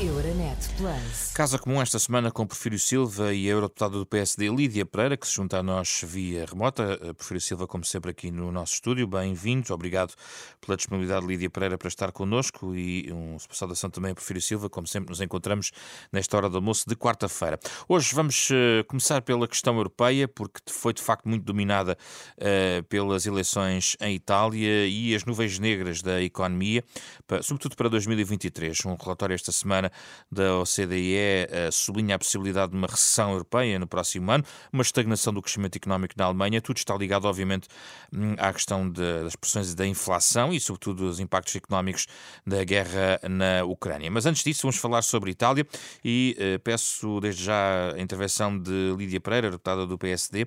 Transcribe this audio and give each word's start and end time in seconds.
Euronet 0.00 0.58
Plus. 0.76 1.32
Casa 1.34 1.56
comum 1.56 1.80
esta 1.80 2.00
semana 2.00 2.28
com 2.28 2.44
Porfírio 2.44 2.78
Silva 2.80 3.32
e 3.32 3.46
a 3.46 3.52
eurodeputada 3.52 3.96
do 3.96 4.04
PSD 4.04 4.48
Lídia 4.48 4.84
Pereira, 4.84 5.16
que 5.16 5.24
se 5.24 5.36
junta 5.36 5.58
a 5.58 5.62
nós 5.62 6.00
via 6.02 6.44
remota. 6.46 6.98
Eh, 7.00 7.12
Porfírio 7.12 7.40
Silva, 7.40 7.64
como 7.68 7.84
sempre, 7.84 8.10
aqui 8.10 8.28
no 8.32 8.50
nosso 8.50 8.74
estúdio. 8.74 9.06
Bem-vindos. 9.06 9.70
Obrigado 9.70 10.12
pela 10.60 10.76
disponibilidade, 10.76 11.24
Lídia 11.24 11.48
Pereira, 11.48 11.78
para 11.78 11.86
estar 11.86 12.10
connosco 12.10 12.74
e 12.74 13.12
um 13.12 13.36
saudação 13.50 13.88
também 13.88 14.10
a 14.10 14.14
Porfírio 14.16 14.42
Silva. 14.42 14.68
Como 14.68 14.84
sempre, 14.88 15.10
nos 15.10 15.20
encontramos 15.20 15.70
nesta 16.10 16.36
hora 16.36 16.50
do 16.50 16.56
almoço 16.56 16.88
de 16.88 16.96
quarta-feira. 16.96 17.58
Hoje 17.88 18.12
vamos 18.16 18.50
uh, 18.50 18.84
começar 18.88 19.22
pela 19.22 19.46
questão 19.46 19.76
europeia, 19.76 20.26
porque 20.26 20.60
foi 20.70 20.92
de 20.92 21.02
facto 21.02 21.28
muito 21.28 21.44
dominada 21.44 21.96
uh, 22.38 22.82
pelas 22.84 23.26
eleições 23.26 23.96
em 24.00 24.16
Itália 24.16 24.88
e 24.88 25.14
as 25.14 25.24
nuvens 25.24 25.60
negras 25.60 26.02
da 26.02 26.20
economia, 26.20 26.82
para, 27.28 27.44
sobretudo 27.44 27.76
para 27.76 27.88
2023. 27.88 28.86
Um 28.86 28.96
relatório 29.00 29.34
esta 29.34 29.52
semana 29.52 29.84
da 30.30 30.58
OCDE 30.58 31.46
uh, 31.68 31.72
sublinha 31.72 32.16
a 32.16 32.18
possibilidade 32.18 32.72
de 32.72 32.76
uma 32.76 32.88
recessão 32.88 33.32
europeia 33.32 33.78
no 33.78 33.86
próximo 33.86 34.30
ano, 34.30 34.44
uma 34.72 34.82
estagnação 34.82 35.32
do 35.32 35.40
crescimento 35.40 35.76
económico 35.76 36.14
na 36.16 36.24
Alemanha. 36.24 36.60
Tudo 36.60 36.76
está 36.76 36.94
ligado, 36.96 37.26
obviamente, 37.26 37.68
hum, 38.12 38.34
à 38.38 38.52
questão 38.52 38.90
das 38.90 39.36
pressões 39.36 39.74
da 39.74 39.86
inflação 39.86 40.52
e, 40.52 40.60
sobretudo, 40.60 41.08
os 41.08 41.20
impactos 41.20 41.54
económicos 41.54 42.06
da 42.46 42.64
guerra 42.64 43.20
na 43.28 43.64
Ucrânia. 43.64 44.10
Mas 44.10 44.26
antes 44.26 44.42
disso, 44.42 44.62
vamos 44.62 44.76
falar 44.76 45.02
sobre 45.02 45.30
Itália 45.30 45.66
e 46.04 46.36
uh, 46.38 46.58
peço 46.60 47.20
desde 47.20 47.44
já 47.44 47.92
a 47.94 48.00
intervenção 48.00 48.58
de 48.58 48.94
Lídia 48.96 49.20
Pereira, 49.20 49.50
deputada 49.50 49.86
do 49.86 49.96
PSD. 49.96 50.46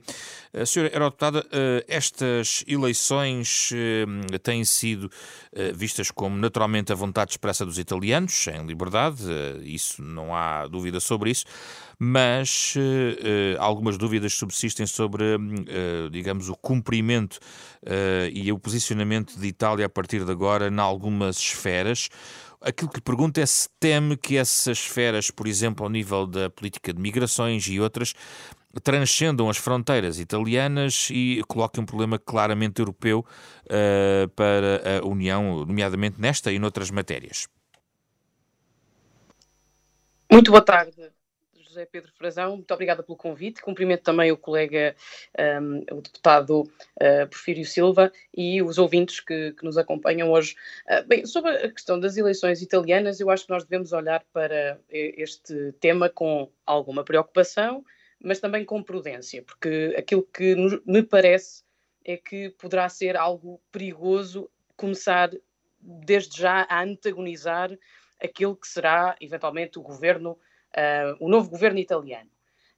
Uh, 0.54 0.66
senhora 0.66 0.94
Eurodeputada, 0.94 1.46
estas 1.88 2.64
eleições 2.68 3.70
têm 4.44 4.66
sido 4.66 5.10
vistas 5.74 6.12
como 6.12 6.36
naturalmente 6.38 6.92
a 6.92 6.96
vontade 6.96 7.32
expressa 7.32 7.66
dos 7.66 7.78
italianos, 7.78 8.48
em 8.48 8.66
liberdade, 8.66 9.24
isso 9.64 10.02
não 10.02 10.36
há 10.36 10.68
dúvida 10.68 11.00
sobre 11.00 11.32
isso, 11.32 11.46
mas 12.00 12.74
uh, 12.76 13.60
algumas 13.60 13.98
dúvidas 13.98 14.34
subsistem 14.34 14.86
sobre, 14.86 15.36
uh, 15.36 16.10
digamos, 16.12 16.50
o 16.50 16.56
cumprimento 16.56 17.40
e 18.34 18.52
o 18.52 18.60
posicionamento 18.60 19.40
de 19.40 19.48
Itália 19.48 19.86
a 19.86 19.90
partir 19.90 20.26
de 20.26 20.32
agora 20.32 20.68
em 20.68 20.80
algumas 20.80 21.38
esferas. 21.38 22.10
Aquilo 22.60 22.90
que 22.90 23.00
pergunto 23.00 23.40
é 23.40 23.46
se 23.46 23.70
teme 23.80 24.18
que 24.18 24.36
essas 24.36 24.80
esferas, 24.80 25.30
por 25.30 25.48
exemplo, 25.48 25.86
ao 25.86 25.90
nível 25.90 26.26
da 26.26 26.50
política 26.50 26.92
de 26.92 27.00
migrações 27.00 27.68
e 27.68 27.80
outras, 27.80 28.14
transcendam 28.84 29.50
as 29.50 29.58
fronteiras 29.58 30.20
italianas 30.20 31.10
e 31.12 31.42
coloquem 31.48 31.84
um 31.84 31.86
problema 31.86 32.20
claramente 32.20 32.80
europeu 32.80 33.26
uh, 33.66 34.28
para 34.30 35.00
a 35.00 35.08
União, 35.08 35.66
nomeadamente 35.66 36.20
nesta 36.20 36.52
e 36.52 36.60
noutras 36.60 36.92
matérias. 36.92 37.48
Muito 40.30 40.52
boa 40.52 40.62
tarde, 40.62 41.10
José 41.56 41.86
Pedro 41.86 42.12
Frazão. 42.14 42.58
Muito 42.58 42.74
obrigada 42.74 43.02
pelo 43.02 43.18
convite. 43.18 43.62
Cumprimento 43.62 44.04
também 44.04 44.30
o 44.30 44.38
colega, 44.38 44.94
um, 45.62 45.98
o 45.98 46.02
deputado 46.02 46.62
uh, 46.62 47.28
Porfírio 47.30 47.66
Silva 47.66 48.12
e 48.36 48.62
os 48.62 48.78
ouvintes 48.78 49.22
que, 49.22 49.54
que 49.54 49.64
nos 49.64 49.78
acompanham 49.78 50.30
hoje. 50.30 50.56
Uh, 50.86 51.08
bem, 51.08 51.26
sobre 51.26 51.52
a 51.52 51.72
questão 51.72 51.98
das 51.98 52.18
eleições 52.18 52.62
italianas, 52.62 53.22
eu 53.22 53.30
acho 53.30 53.46
que 53.46 53.52
nós 53.52 53.64
devemos 53.64 53.94
olhar 53.94 54.22
para 54.34 54.80
este 54.90 55.72
tema 55.80 56.10
com 56.10 56.52
alguma 56.66 57.06
preocupação, 57.06 57.86
mas 58.22 58.40
também 58.42 58.66
com 58.66 58.84
prudência, 58.84 59.42
porque 59.44 59.96
aquilo 59.98 60.24
que 60.24 60.56
me 60.86 61.04
parece 61.04 61.64
é 62.04 62.18
que 62.18 62.50
poderá 62.50 62.90
ser 62.90 63.16
algo 63.16 63.62
perigoso 63.72 64.50
começar 64.76 65.30
desde 65.80 66.38
já 66.38 66.66
a 66.70 66.84
antagonizar 66.84 67.72
aquilo 68.22 68.56
que 68.56 68.68
será 68.68 69.16
eventualmente 69.22 69.78
o 69.80 69.82
governo, 69.82 70.32
uh, 70.32 71.18
o 71.20 71.30
novo 71.30 71.50
governo 71.50 71.80
italiano. 71.80 72.30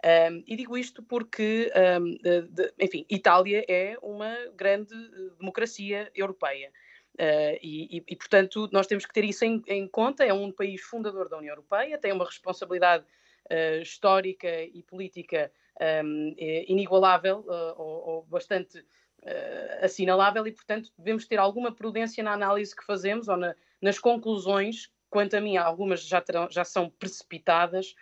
Um, 0.02 0.44
e 0.48 0.56
digo 0.56 0.78
isto 0.78 1.04
porque, 1.04 1.72
um, 2.00 2.16
de, 2.18 2.44
de, 2.44 2.74
enfim, 2.80 3.06
Itália 3.10 3.66
é 3.68 3.98
uma 4.02 4.34
grande 4.56 4.96
democracia 5.38 6.10
europeia. 6.16 6.72
Uh, 7.16 7.60
e, 7.62 8.04
e, 8.08 8.16
portanto, 8.16 8.70
nós 8.72 8.88
temos 8.88 9.06
que 9.06 9.14
ter 9.14 9.26
isso 9.26 9.44
em, 9.44 9.62
em, 9.68 9.88
conta. 9.88 10.24
É 10.24 10.34
um 10.34 10.52
país 10.54 10.82
fundador 10.82 11.28
da 11.28 11.38
União 11.38 11.52
Europeia, 11.52 11.98
tem 11.98 12.14
uma 12.14 12.24
responsabilidade 12.24 13.04
uh, 13.52 13.82
histórica 13.82 14.48
e 14.64 14.82
política 14.84 15.52
um, 16.06 16.34
inigualável 16.38 17.40
uh, 17.40 17.82
ou, 17.82 18.08
ou, 18.08 18.24
bastante 18.24 18.84
assinalável, 19.82 20.48
e, 20.48 20.52
portanto, 20.54 20.90
devemos 20.98 21.28
ter 21.28 21.38
alguma 21.38 21.76
prudência 21.76 22.24
na 22.24 22.32
análise 22.32 22.74
que 22.74 22.86
fazemos 22.86 23.28
ou 23.28 23.36
na, 23.36 23.54
nas 23.82 24.00
conclusões 24.00 24.90
quanto 25.10 25.36
a 25.36 25.42
mim, 25.42 25.58
algumas 25.58 26.04
já, 26.04 26.22
terão, 26.22 26.50
já 26.50 26.64
são 26.64 26.90
precipitadas 26.90 27.96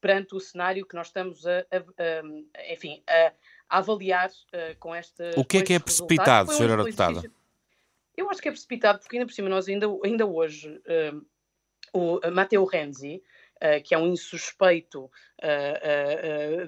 perante 0.00 0.34
o 0.34 0.40
cenário 0.40 0.86
que 0.86 0.94
nós 0.94 1.08
estamos 1.08 1.46
a, 1.46 1.58
a, 1.60 2.62
a 2.62 2.72
enfim, 2.72 3.02
a, 3.08 3.32
avaliar 3.68 4.30
uh, 4.30 4.78
com 4.78 4.94
esta. 4.94 5.30
O 5.36 5.44
que 5.44 5.58
é 5.58 5.62
que 5.62 5.74
é 5.74 5.78
precipitado, 5.78 6.52
Sra. 6.52 6.76
Deputada? 6.76 7.30
Eu 8.16 8.30
acho 8.30 8.40
que 8.40 8.48
é 8.48 8.52
precipitado 8.52 8.98
porque, 8.98 9.16
ainda 9.16 9.26
por 9.26 9.32
cima, 9.32 9.48
nós 9.48 9.68
ainda, 9.68 9.86
ainda 10.04 10.26
hoje, 10.26 10.68
uh, 10.68 11.26
o 11.92 12.20
Matteo 12.32 12.64
Renzi, 12.64 13.22
uh, 13.56 13.82
que 13.84 13.94
é 13.94 13.98
um 13.98 14.08
insuspeito 14.08 15.10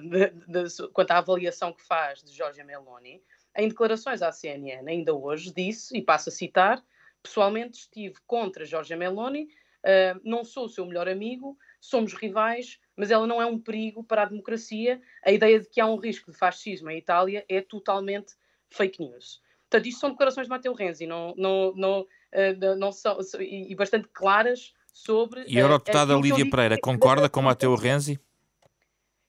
de, 0.01 0.29
de, 0.29 0.67
de, 0.67 0.87
quanto 0.93 1.11
à 1.11 1.17
avaliação 1.17 1.73
que 1.73 1.83
faz 1.83 2.23
de 2.23 2.31
Giorgia 2.31 2.63
Meloni, 2.63 3.21
em 3.57 3.67
declarações 3.67 4.21
à 4.21 4.31
CNN, 4.31 4.89
ainda 4.89 5.13
hoje, 5.13 5.53
disse, 5.53 5.97
e 5.97 6.01
passo 6.01 6.29
a 6.29 6.31
citar, 6.31 6.81
pessoalmente 7.21 7.79
estive 7.79 8.15
contra 8.25 8.65
Giorgia 8.65 8.95
Meloni 8.95 9.49
Uh, 9.83 10.19
não 10.23 10.43
sou 10.43 10.65
o 10.65 10.69
seu 10.69 10.85
melhor 10.85 11.09
amigo, 11.09 11.57
somos 11.79 12.13
rivais, 12.13 12.79
mas 12.95 13.09
ela 13.09 13.25
não 13.25 13.41
é 13.41 13.45
um 13.45 13.59
perigo 13.59 14.03
para 14.03 14.23
a 14.23 14.25
democracia. 14.25 15.01
A 15.25 15.31
ideia 15.31 15.59
de 15.59 15.67
que 15.67 15.81
há 15.81 15.87
um 15.87 15.95
risco 15.95 16.31
de 16.31 16.37
fascismo 16.37 16.89
em 16.89 16.97
Itália 16.97 17.43
é 17.49 17.61
totalmente 17.61 18.33
fake 18.69 19.01
news. 19.03 19.41
Portanto, 19.69 19.87
isto 19.87 19.99
são 19.99 20.11
declarações 20.11 20.47
de 20.47 20.49
Matteo 20.49 20.73
Renzi, 20.73 21.07
não, 21.07 21.33
não, 21.37 21.73
não, 21.75 22.01
uh, 22.01 22.75
não 22.77 22.91
são, 22.91 23.17
e, 23.39 23.73
bastante 23.75 24.07
claras 24.09 24.73
sobre. 24.93 25.45
E 25.47 25.57
a 25.57 25.61
eurodeputada 25.61 26.13
Lídia 26.15 26.49
Pereira 26.49 26.77
concorda 26.79 27.29
com 27.29 27.41
Matteo 27.41 27.75
Renzi? 27.75 28.19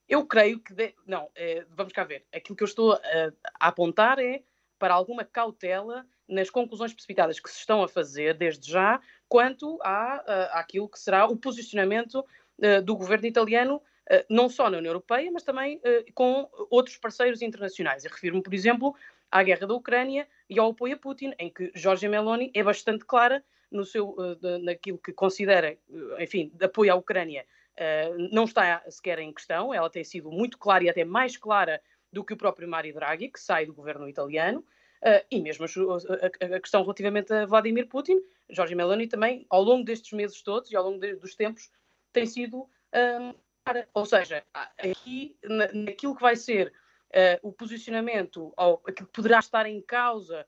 Eu 0.09 0.27
creio 0.27 0.61
que. 0.61 0.75
De... 0.75 0.95
Não, 1.07 1.31
é, 1.35 1.65
vamos 1.71 1.93
cá 1.93 2.05
ver. 2.05 2.27
Aquilo 2.35 2.57
que 2.57 2.63
eu 2.63 2.67
estou 2.67 2.93
a, 2.93 2.99
a 3.59 3.69
apontar 3.69 4.19
é 4.19 4.43
para 4.79 4.95
alguma 4.95 5.25
cautela 5.25 6.05
nas 6.29 6.51
conclusões 6.51 6.93
precipitadas 6.93 7.41
que 7.41 7.51
se 7.51 7.59
estão 7.59 7.83
a 7.83 7.89
fazer 7.89 8.35
desde 8.35 8.71
já, 8.71 9.01
quanto 9.29 9.79
à, 9.83 10.59
àquilo 10.59 10.89
que 10.89 10.99
será 10.99 11.27
o 11.27 11.37
posicionamento 11.37 12.25
uh, 12.59 12.83
do 12.83 12.97
governo 12.97 13.27
italiano, 13.27 13.77
uh, 13.77 14.25
não 14.29 14.49
só 14.49 14.71
na 14.71 14.79
União 14.79 14.91
Europeia, 14.91 15.31
mas 15.33 15.43
também 15.43 15.81
com 16.15 16.49
outros 16.71 16.97
parceiros 16.97 17.43
internacionais. 17.43 18.05
Eu 18.05 18.11
refiro-me, 18.11 18.43
por 18.43 18.55
exemplo, 18.55 18.95
à 19.31 19.43
guerra 19.43 19.67
da 19.67 19.75
Ucrânia 19.75 20.27
e 20.49 20.59
ao 20.59 20.71
apoio 20.71 20.95
a 20.95 20.99
Putin, 20.99 21.33
em 21.39 21.51
que 21.51 21.73
Giorgia 21.75 22.09
Meloni 22.09 22.51
é 22.55 22.63
bastante 22.63 23.05
clara 23.05 23.43
no 23.71 23.85
seu, 23.85 24.15
naquilo 24.63 24.99
que 24.99 25.13
considera, 25.13 25.79
enfim, 26.19 26.53
apoio 26.61 26.93
à 26.93 26.95
Ucrânia, 26.95 27.47
não 28.31 28.45
está 28.45 28.83
sequer 28.91 29.19
em 29.19 29.33
questão, 29.33 29.73
ela 29.73 29.89
tem 29.89 30.05
sido 30.05 30.31
muito 30.31 30.59
clara 30.59 30.85
e 30.85 30.91
até 30.91 31.05
mais 31.05 31.39
clara 31.39 31.81
do 32.13 32.23
que 32.23 32.35
o 32.35 32.37
próprio 32.37 32.69
Mario 32.69 32.93
Draghi, 32.93 33.31
que 33.31 33.41
sai 33.41 33.65
do 33.65 33.73
governo 33.73 34.07
italiano. 34.07 34.63
Uh, 35.03 35.25
e 35.31 35.41
mesmo 35.41 35.65
a, 35.67 36.27
a, 36.57 36.61
questão 36.61 36.83
relativamente 36.83 37.33
a 37.33 37.45
Vladimir 37.45 37.89
Putin, 37.89 38.21
Jorge 38.49 38.75
Meloni 38.75 39.09
também, 39.09 39.45
ao 39.51 39.61
longo 39.61 39.85
destes 39.85 40.13
meses 40.13 40.41
todos 40.43 40.71
e 40.71 40.77
ao 40.77 40.85
longo 40.85 41.01
de, 41.01 41.17
dos 41.17 41.35
tempos, 41.35 41.71
tem 42.13 42.25
sido. 42.25 42.69
Um, 42.95 43.35
ou 43.95 44.05
seja, 44.05 44.45
aqui, 44.79 45.37
na, 45.45 45.73
naquilo 45.73 46.17
que 46.17 46.23
vai 46.23 46.37
ser 46.37 46.73
uh, 47.13 47.49
o 47.49 47.53
posicionamento, 47.53 48.53
ou 48.57 48.83
aquilo 48.87 49.07
que 49.07 49.13
poderá 49.13 49.39
estar 49.39 49.67
em 49.67 49.81
causa 49.81 50.47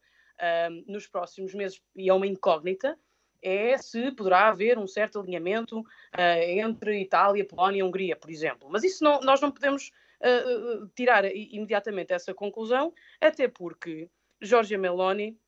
um, 0.71 0.93
nos 0.93 1.07
próximos 1.07 1.55
meses, 1.55 1.81
e 1.95 2.09
é 2.09 2.15
uma 2.15 2.27
incógnita, 2.27 2.99
é 3.43 3.77
se 3.77 4.11
poderá 4.13 4.49
haver 4.49 4.79
um 4.79 4.87
certo 4.87 5.21
alinhamento 5.21 5.81
uh, 5.81 6.43
entre 6.43 7.01
Itália, 7.01 7.45
Polónia 7.45 7.81
e 7.81 7.83
Hungria, 7.83 8.17
por 8.17 8.31
exemplo. 8.31 8.69
Mas 8.71 8.83
isso 8.83 9.05
não, 9.05 9.21
nós 9.21 9.41
não 9.41 9.51
podemos 9.51 9.93
uh, 10.21 10.89
tirar 10.95 11.25
imediatamente 11.25 12.13
essa 12.13 12.33
conclusão, 12.33 12.93
até 13.21 13.47
porque 13.47 14.09
Giorgia 14.45 14.79
Meloni 14.79 15.39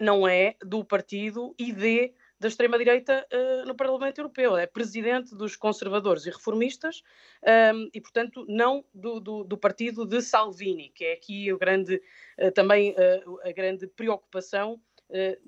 não 0.00 0.26
é 0.26 0.56
do 0.62 0.84
partido 0.84 1.54
ID 1.58 2.12
da 2.38 2.48
extrema-direita 2.48 3.26
uh, 3.32 3.66
no 3.66 3.74
Parlamento 3.74 4.18
Europeu. 4.18 4.56
É 4.56 4.66
presidente 4.66 5.34
dos 5.34 5.56
conservadores 5.56 6.26
e 6.26 6.30
reformistas 6.30 7.02
um, 7.42 7.48
ehm, 7.48 7.88
e, 7.94 8.00
portanto, 8.00 8.44
não 8.48 8.84
do, 8.92 9.20
do, 9.20 9.44
do, 9.44 9.56
partido 9.56 10.04
de 10.04 10.20
Salvini, 10.20 10.90
que 10.90 11.04
é 11.04 11.12
aqui 11.12 11.52
o 11.52 11.58
grande, 11.58 12.02
uh, 12.38 12.50
também 12.52 12.92
uh, 12.92 13.40
a 13.48 13.52
grande 13.52 13.86
preocupação 13.86 14.80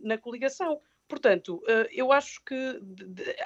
na 0.02 0.18
coligação. 0.18 0.80
Portanto, 1.08 1.62
eu 1.90 2.12
acho 2.12 2.44
que 2.44 2.54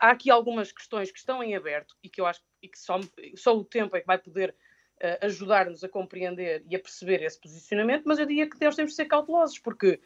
há 0.01 0.11
aqui 0.11 0.29
algumas 0.29 0.73
questões 0.73 1.11
que 1.11 1.19
estão 1.19 1.43
em 1.43 1.55
aberto 1.55 1.97
e 2.03 2.11
que 2.11 2.21
eu 2.21 2.27
acho 2.27 2.43
e 2.61 2.69
que 2.69 2.79
só, 2.79 2.99
só 3.37 3.57
o 3.57 3.65
tempo 3.65 3.97
é 3.97 4.01
que 4.01 4.07
vai 4.07 4.19
poder 4.19 4.55
ajudar-nos 5.21 5.83
a 5.83 5.89
compreender 5.89 6.63
e 6.69 6.77
a 6.77 6.79
perceber 6.79 7.23
esse 7.23 7.41
posicionamento, 7.41 8.05
mas 8.05 8.19
eu 8.19 8.27
diria 8.27 8.49
que 8.49 8.63
nós 8.63 8.77
temos 8.77 8.93
de 8.93 8.97
ser 8.97 9.07
cautelosos, 9.07 9.59
porque, 9.59 10.01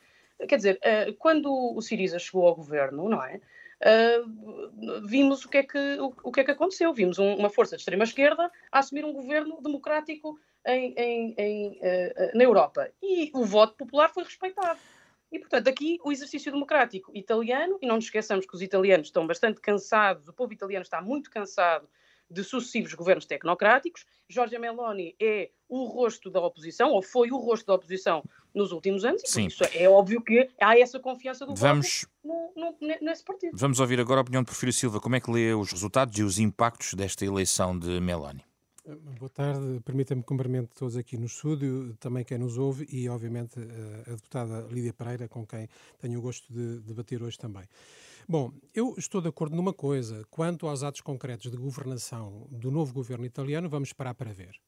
quer 0.48 0.56
dizer, 0.56 0.78
uh, 0.78 1.12
quando 1.14 1.52
o 1.52 1.80
Siriza 1.80 2.18
chegou 2.18 2.46
ao 2.46 2.54
governo, 2.54 3.08
não 3.08 3.22
é? 3.22 3.40
Uh, 3.80 5.06
vimos 5.06 5.44
o 5.44 5.48
que 5.48 5.58
é 5.58 5.62
que, 5.62 5.98
o, 6.00 6.32
que, 6.32 6.40
é 6.40 6.44
que 6.44 6.50
aconteceu. 6.50 6.92
Vimos 6.94 7.18
um, 7.18 7.34
uma 7.34 7.50
força 7.50 7.76
de 7.76 7.82
extrema-esquerda 7.82 8.50
a 8.70 8.78
assumir 8.78 9.04
um 9.04 9.12
governo 9.12 9.60
democrático 9.60 10.38
em, 10.64 10.94
em, 10.96 11.34
em, 11.36 11.68
uh, 11.72 12.36
na 12.36 12.44
Europa. 12.44 12.88
E 13.02 13.30
o 13.34 13.44
voto 13.44 13.74
popular 13.74 14.08
foi 14.08 14.22
respeitado. 14.22 14.78
E, 15.30 15.38
portanto, 15.38 15.68
aqui 15.68 15.98
o 16.04 16.12
exercício 16.12 16.52
democrático 16.52 17.10
italiano, 17.14 17.78
e 17.82 17.86
não 17.86 17.96
nos 17.96 18.04
esqueçamos 18.04 18.46
que 18.46 18.54
os 18.54 18.62
italianos 18.62 19.08
estão 19.08 19.26
bastante 19.26 19.60
cansados, 19.60 20.28
o 20.28 20.32
povo 20.32 20.52
italiano 20.52 20.84
está 20.84 21.02
muito 21.02 21.28
cansado 21.30 21.88
de 22.34 22.44
sucessivos 22.44 22.92
governos 22.92 23.24
tecnocráticos. 23.24 24.04
Giorgia 24.28 24.58
Meloni 24.58 25.14
é 25.20 25.50
o 25.68 25.84
rosto 25.84 26.30
da 26.30 26.40
oposição, 26.40 26.90
ou 26.90 27.02
foi 27.02 27.30
o 27.30 27.38
rosto 27.38 27.66
da 27.66 27.74
oposição 27.74 28.22
nos 28.54 28.72
últimos 28.72 29.04
anos, 29.04 29.22
e 29.24 29.26
Sim. 29.26 29.42
por 29.44 29.48
isso 29.48 29.64
é 29.74 29.88
óbvio 29.88 30.20
que 30.22 30.48
há 30.60 30.78
essa 30.78 31.00
confiança 31.00 31.46
do 31.46 31.54
Vamos... 31.54 32.06
no, 32.22 32.52
no, 32.54 32.76
nesse 33.00 33.24
partido. 33.24 33.56
Vamos 33.56 33.80
ouvir 33.80 33.98
agora 33.98 34.20
a 34.20 34.22
opinião 34.22 34.42
de 34.42 34.46
Porfírio 34.46 34.72
Silva. 34.72 35.00
Como 35.00 35.16
é 35.16 35.20
que 35.20 35.30
lê 35.30 35.54
os 35.54 35.72
resultados 35.72 36.16
e 36.18 36.22
os 36.22 36.38
impactos 36.38 36.94
desta 36.94 37.24
eleição 37.24 37.76
de 37.78 38.00
Meloni? 38.00 38.44
Boa 39.18 39.30
tarde, 39.30 39.80
permita-me 39.82 40.22
cumprimento 40.22 40.68
todos 40.78 40.94
aqui 40.94 41.16
no 41.16 41.24
estúdio, 41.24 41.96
também 41.98 42.22
quem 42.22 42.36
nos 42.36 42.58
ouve 42.58 42.86
e, 42.92 43.08
obviamente, 43.08 43.58
a 44.06 44.10
deputada 44.10 44.68
Lídia 44.70 44.92
Pereira, 44.92 45.26
com 45.26 45.46
quem 45.46 45.66
tenho 45.98 46.18
o 46.18 46.22
gosto 46.22 46.52
de 46.52 46.80
debater 46.80 47.22
hoje 47.22 47.38
também. 47.38 47.64
Bom, 48.26 48.52
eu 48.74 48.94
estou 48.96 49.20
de 49.20 49.28
acordo 49.28 49.54
numa 49.54 49.72
coisa. 49.72 50.24
Quanto 50.30 50.66
aos 50.66 50.82
atos 50.82 51.02
concretos 51.02 51.50
de 51.50 51.56
governação 51.58 52.46
do 52.50 52.70
novo 52.70 52.94
governo 52.94 53.26
italiano, 53.26 53.68
vamos 53.68 53.90
esperar 53.90 54.14
para 54.14 54.32
ver. 54.32 54.58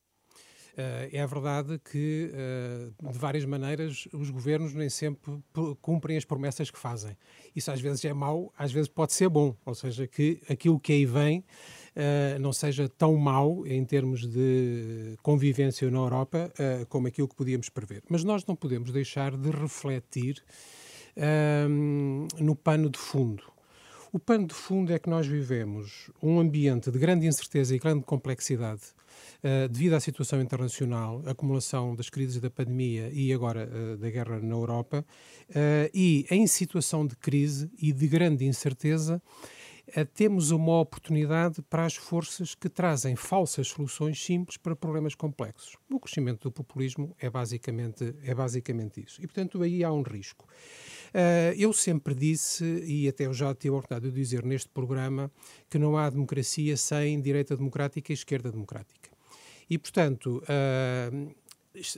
Uh, 0.74 1.08
é 1.10 1.26
verdade 1.26 1.80
que, 1.90 2.30
uh, 2.34 3.10
de 3.10 3.18
várias 3.18 3.46
maneiras, 3.46 4.06
os 4.12 4.28
governos 4.28 4.74
nem 4.74 4.90
sempre 4.90 5.42
cumprem 5.80 6.18
as 6.18 6.24
promessas 6.26 6.70
que 6.70 6.78
fazem. 6.78 7.16
Isso 7.54 7.70
às 7.70 7.80
vezes 7.80 8.04
é 8.04 8.12
mau, 8.12 8.52
às 8.58 8.72
vezes 8.72 8.88
pode 8.88 9.14
ser 9.14 9.30
bom. 9.30 9.56
Ou 9.64 9.74
seja, 9.74 10.06
que 10.06 10.38
aquilo 10.50 10.78
que 10.78 10.92
aí 10.92 11.06
vem 11.06 11.38
uh, 11.38 12.38
não 12.38 12.52
seja 12.52 12.90
tão 12.90 13.16
mau 13.16 13.66
em 13.66 13.82
termos 13.86 14.26
de 14.26 15.16
convivência 15.22 15.90
na 15.90 15.98
Europa 15.98 16.52
como 16.90 17.06
aquilo 17.06 17.26
que 17.26 17.34
podíamos 17.34 17.70
prever. 17.70 18.02
Mas 18.10 18.22
nós 18.22 18.44
não 18.44 18.54
podemos 18.54 18.92
deixar 18.92 19.34
de 19.34 19.50
refletir 19.50 20.44
no 21.16 22.54
pano 22.56 22.90
de 22.90 22.98
fundo. 22.98 23.42
O 24.12 24.18
pano 24.18 24.46
de 24.46 24.54
fundo 24.54 24.92
é 24.92 24.98
que 24.98 25.10
nós 25.10 25.26
vivemos 25.26 26.10
um 26.22 26.40
ambiente 26.40 26.90
de 26.90 26.98
grande 26.98 27.26
incerteza 27.26 27.74
e 27.74 27.78
grande 27.78 28.02
complexidade 28.04 28.82
uh, 29.42 29.68
devido 29.68 29.94
à 29.94 30.00
situação 30.00 30.40
internacional, 30.40 31.22
acumulação 31.26 31.94
das 31.94 32.08
crises 32.08 32.40
da 32.40 32.48
pandemia 32.48 33.10
e 33.12 33.32
agora 33.32 33.68
uh, 33.68 33.96
da 33.96 34.08
guerra 34.08 34.40
na 34.40 34.54
Europa, 34.54 35.04
uh, 35.50 35.90
e 35.92 36.24
em 36.30 36.46
situação 36.46 37.06
de 37.06 37.16
crise 37.16 37.70
e 37.80 37.92
de 37.92 38.08
grande 38.08 38.44
incerteza, 38.44 39.20
temos 40.14 40.50
uma 40.50 40.80
oportunidade 40.80 41.62
para 41.62 41.84
as 41.84 41.94
forças 41.94 42.54
que 42.54 42.68
trazem 42.68 43.14
falsas 43.14 43.68
soluções 43.68 44.22
simples 44.22 44.56
para 44.56 44.74
problemas 44.74 45.14
complexos. 45.14 45.76
O 45.90 46.00
crescimento 46.00 46.42
do 46.42 46.52
populismo 46.52 47.14
é 47.20 47.30
basicamente, 47.30 48.14
é 48.22 48.34
basicamente 48.34 49.04
isso. 49.04 49.22
E, 49.22 49.26
portanto, 49.26 49.62
aí 49.62 49.84
há 49.84 49.92
um 49.92 50.02
risco. 50.02 50.46
Uh, 51.14 51.54
eu 51.56 51.72
sempre 51.72 52.14
disse, 52.14 52.64
e 52.84 53.08
até 53.08 53.26
eu 53.26 53.32
já 53.32 53.54
tive 53.54 53.74
a 53.74 53.78
oportunidade 53.78 54.12
de 54.12 54.20
dizer 54.20 54.44
neste 54.44 54.68
programa, 54.68 55.30
que 55.70 55.78
não 55.78 55.96
há 55.96 56.10
democracia 56.10 56.76
sem 56.76 57.20
direita 57.20 57.56
democrática 57.56 58.12
e 58.12 58.14
esquerda 58.14 58.50
democrática. 58.50 59.10
E, 59.70 59.78
portanto, 59.78 60.42
uh, 60.42 61.34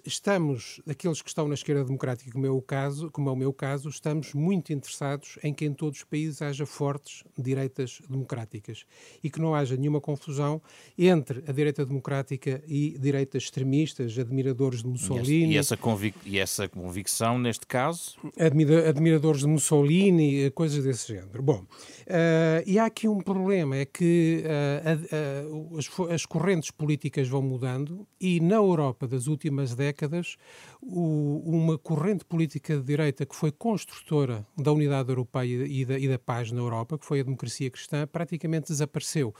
estamos, 0.04 0.80
aqueles 0.88 1.22
que 1.22 1.28
estão 1.28 1.46
na 1.48 1.54
esquerda 1.54 1.84
democrática, 1.84 2.30
como 2.30 2.46
é 2.46 2.50
o 2.50 2.60
caso, 2.60 3.10
como 3.10 3.28
é 3.28 3.32
o 3.32 3.36
meu 3.36 3.52
caso, 3.52 3.88
estamos 3.88 4.34
muito 4.34 4.72
interessados 4.72 5.38
em 5.42 5.52
que 5.52 5.64
em 5.64 5.72
todos 5.72 5.98
os 5.98 6.04
países 6.04 6.42
haja 6.42 6.66
fortes 6.66 7.24
direitas 7.36 8.00
democráticas 8.08 8.84
e 9.22 9.30
que 9.30 9.40
não 9.40 9.54
haja 9.54 9.76
nenhuma 9.76 10.00
confusão 10.00 10.60
entre 10.96 11.42
a 11.46 11.52
direita 11.52 11.84
democrática 11.84 12.62
e 12.66 12.96
direitas 12.98 13.44
extremistas, 13.44 14.18
admiradores 14.18 14.82
de 14.82 14.88
Mussolini. 14.88 15.54
E 15.54 15.56
essa, 15.56 15.76
convic 15.76 16.16
e 16.24 16.38
essa 16.38 16.68
convicção, 16.68 17.38
neste 17.38 17.66
caso? 17.66 18.16
Admira 18.38 18.88
admiradores 18.88 19.40
de 19.40 19.46
Mussolini, 19.46 20.50
coisas 20.50 20.84
desse 20.84 21.08
género. 21.08 21.42
Bom, 21.42 21.60
uh, 21.60 22.62
e 22.66 22.78
há 22.78 22.86
aqui 22.86 23.08
um 23.08 23.20
problema, 23.20 23.76
é 23.76 23.84
que 23.84 24.42
uh, 24.44 25.68
uh, 25.74 25.78
as, 25.78 26.12
as 26.12 26.26
correntes 26.26 26.70
políticas 26.70 27.28
vão 27.28 27.42
mudando 27.42 28.06
e 28.20 28.40
na 28.40 28.56
Europa 28.56 29.06
das 29.06 29.26
últimas 29.26 29.67
últimas 29.68 29.74
décadas, 29.74 30.36
o, 30.80 31.42
uma 31.44 31.78
corrente 31.78 32.24
política 32.24 32.76
de 32.76 32.82
direita 32.82 33.26
que 33.26 33.34
foi 33.34 33.50
construtora 33.50 34.46
da 34.56 34.72
unidade 34.72 35.08
europeia 35.10 35.66
e 35.66 35.84
da, 35.84 35.98
e 35.98 36.08
da 36.08 36.18
paz 36.18 36.50
na 36.52 36.60
Europa, 36.60 36.98
que 36.98 37.04
foi 37.04 37.20
a 37.20 37.22
democracia 37.22 37.70
cristã, 37.70 38.06
praticamente 38.06 38.68
desapareceu. 38.68 39.34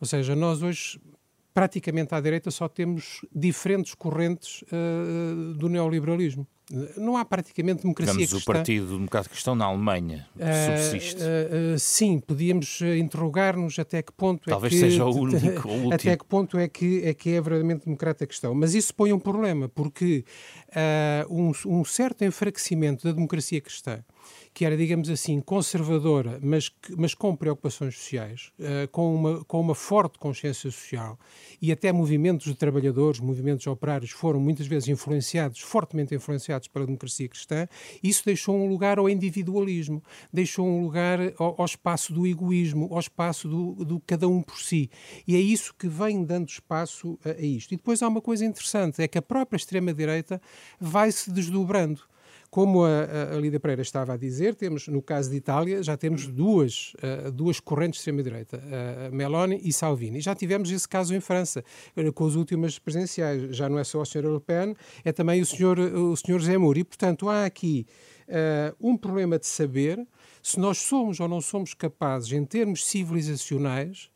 Ou 0.00 0.06
seja, 0.06 0.34
nós 0.34 0.62
hoje 0.62 1.00
praticamente 1.54 2.12
à 2.14 2.20
direita 2.20 2.50
só 2.50 2.68
temos 2.68 3.24
diferentes 3.32 3.94
correntes 3.94 4.62
uh, 4.62 5.54
do 5.54 5.68
neoliberalismo. 5.68 6.46
Não 6.96 7.14
há 7.16 7.24
praticamente 7.26 7.82
democracia 7.82 8.14
Digamos, 8.14 8.30
cristã. 8.32 8.50
o 8.50 8.54
Partido 8.54 8.86
Democrático 8.96 9.34
Cristão 9.34 9.54
na 9.54 9.66
Alemanha 9.66 10.26
uh, 10.34 10.80
subsiste. 10.80 11.22
Uh, 11.22 11.74
uh, 11.74 11.78
sim, 11.78 12.18
podíamos 12.18 12.80
interrogar-nos 12.80 13.78
até 13.78 14.02
que 14.02 14.10
ponto 14.12 14.48
Talvez 14.48 14.72
é 14.72 14.76
que... 14.76 14.80
Seja 14.80 15.04
o 15.04 15.10
único, 15.14 15.68
o 15.68 15.72
último. 15.76 15.94
Até 15.94 16.16
que 16.16 16.24
ponto 16.24 16.58
é 16.58 16.66
que 16.66 17.04
é, 17.04 17.12
que 17.12 17.30
é 17.30 17.32
verdadeiramente 17.34 17.84
democrata 17.84 18.26
cristão. 18.26 18.54
Mas 18.54 18.74
isso 18.74 18.94
põe 18.94 19.12
um 19.12 19.20
problema, 19.20 19.68
porque 19.68 20.24
um, 21.28 21.52
um 21.66 21.84
certo 21.84 22.24
enfraquecimento 22.24 23.06
da 23.06 23.12
democracia 23.12 23.60
cristã 23.60 24.02
que 24.52 24.64
era, 24.64 24.76
digamos 24.76 25.10
assim, 25.10 25.40
conservadora, 25.40 26.38
mas, 26.42 26.70
mas 26.96 27.14
com 27.14 27.34
preocupações 27.34 27.96
sociais, 27.96 28.52
uh, 28.58 28.88
com, 28.90 29.14
uma, 29.14 29.44
com 29.44 29.60
uma 29.60 29.74
forte 29.74 30.18
consciência 30.18 30.70
social, 30.70 31.18
e 31.60 31.72
até 31.72 31.92
movimentos 31.92 32.46
de 32.46 32.54
trabalhadores, 32.54 33.20
movimentos 33.20 33.66
operários 33.66 34.10
foram 34.10 34.40
muitas 34.40 34.66
vezes 34.66 34.88
influenciados, 34.88 35.60
fortemente 35.60 36.14
influenciados 36.14 36.68
pela 36.68 36.86
democracia 36.86 37.28
cristã, 37.28 37.66
isso 38.02 38.24
deixou 38.24 38.56
um 38.56 38.68
lugar 38.68 38.98
ao 38.98 39.08
individualismo, 39.08 40.02
deixou 40.32 40.66
um 40.66 40.82
lugar 40.82 41.18
ao, 41.38 41.54
ao 41.58 41.64
espaço 41.64 42.12
do 42.12 42.26
egoísmo, 42.26 42.88
ao 42.92 43.00
espaço 43.00 43.48
do, 43.48 43.84
do, 43.84 44.00
cada 44.06 44.28
um 44.28 44.42
por 44.42 44.58
si. 44.58 44.90
E 45.26 45.34
é 45.34 45.40
isso 45.40 45.74
que 45.78 45.88
vem 45.88 46.24
dando 46.24 46.48
espaço 46.48 47.18
a, 47.24 47.30
a 47.30 47.42
isto. 47.42 47.72
E 47.72 47.76
depois 47.76 48.02
há 48.02 48.08
uma 48.08 48.20
coisa 48.20 48.44
interessante, 48.44 49.02
é 49.02 49.08
que 49.08 49.18
a 49.18 49.22
própria 49.22 49.56
extrema-direita 49.56 50.40
vai 50.80 51.10
se 51.10 51.30
desdobrando. 51.30 52.13
Como 52.54 52.84
a, 52.84 53.34
a 53.34 53.40
Lídia 53.40 53.58
Pereira 53.58 53.82
estava 53.82 54.12
a 54.12 54.16
dizer, 54.16 54.54
temos, 54.54 54.86
no 54.86 55.02
caso 55.02 55.28
de 55.28 55.34
Itália, 55.34 55.82
já 55.82 55.96
temos 55.96 56.28
duas, 56.28 56.92
uh, 57.02 57.32
duas 57.32 57.58
correntes 57.58 57.94
de 57.94 58.02
extrema-direita, 58.02 58.58
uh, 58.58 59.12
Meloni 59.12 59.60
e 59.64 59.72
Salvini. 59.72 60.20
Já 60.20 60.36
tivemos 60.36 60.70
esse 60.70 60.88
caso 60.88 61.12
em 61.16 61.18
França, 61.18 61.64
uh, 61.96 62.12
com 62.12 62.24
as 62.24 62.36
últimas 62.36 62.78
presidenciais. 62.78 63.56
Já 63.56 63.68
não 63.68 63.76
é 63.76 63.82
só 63.82 64.00
o 64.00 64.04
Sr. 64.04 64.32
Le 64.32 64.38
Pen, 64.38 64.76
é 65.04 65.10
também 65.10 65.42
o 65.42 65.44
Sr. 65.44 65.80
O 65.96 66.16
senhor 66.16 66.40
Zemmour. 66.40 66.78
E, 66.78 66.84
portanto, 66.84 67.28
há 67.28 67.44
aqui 67.44 67.88
um 68.80 68.96
problema 68.96 69.36
de 69.36 69.46
saber 69.46 70.06
se 70.40 70.60
nós 70.60 70.78
somos 70.78 71.18
ou 71.18 71.26
não 71.26 71.40
somos 71.40 71.74
capazes, 71.74 72.30
em 72.30 72.44
termos 72.44 72.86
civilizacionais, 72.86 74.10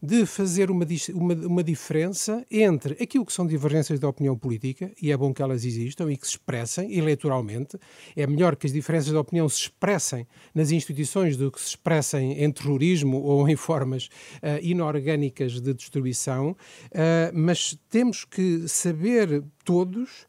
de 0.00 0.24
fazer 0.24 0.70
uma, 0.70 0.86
uma, 1.12 1.34
uma 1.34 1.64
diferença 1.64 2.44
entre 2.50 2.96
aquilo 3.02 3.26
que 3.26 3.32
são 3.32 3.46
divergências 3.46 3.98
de 3.98 4.06
opinião 4.06 4.36
política, 4.38 4.92
e 5.02 5.10
é 5.10 5.16
bom 5.16 5.34
que 5.34 5.42
elas 5.42 5.64
existam 5.64 6.10
e 6.10 6.16
que 6.16 6.26
se 6.26 6.32
expressem 6.32 6.96
eleitoralmente. 6.96 7.76
É 8.16 8.26
melhor 8.26 8.54
que 8.54 8.66
as 8.66 8.72
diferenças 8.72 9.10
de 9.10 9.16
opinião 9.16 9.48
se 9.48 9.62
expressem 9.62 10.26
nas 10.54 10.70
instituições 10.70 11.36
do 11.36 11.50
que 11.50 11.60
se 11.60 11.68
expressem 11.68 12.42
em 12.42 12.50
terrorismo 12.50 13.18
ou 13.22 13.48
em 13.48 13.56
formas 13.56 14.06
uh, 14.36 14.62
inorgânicas 14.62 15.60
de 15.60 15.74
destruição, 15.74 16.50
uh, 16.50 16.56
mas 17.32 17.76
temos 17.90 18.24
que 18.24 18.68
saber 18.68 19.42
todos 19.64 20.26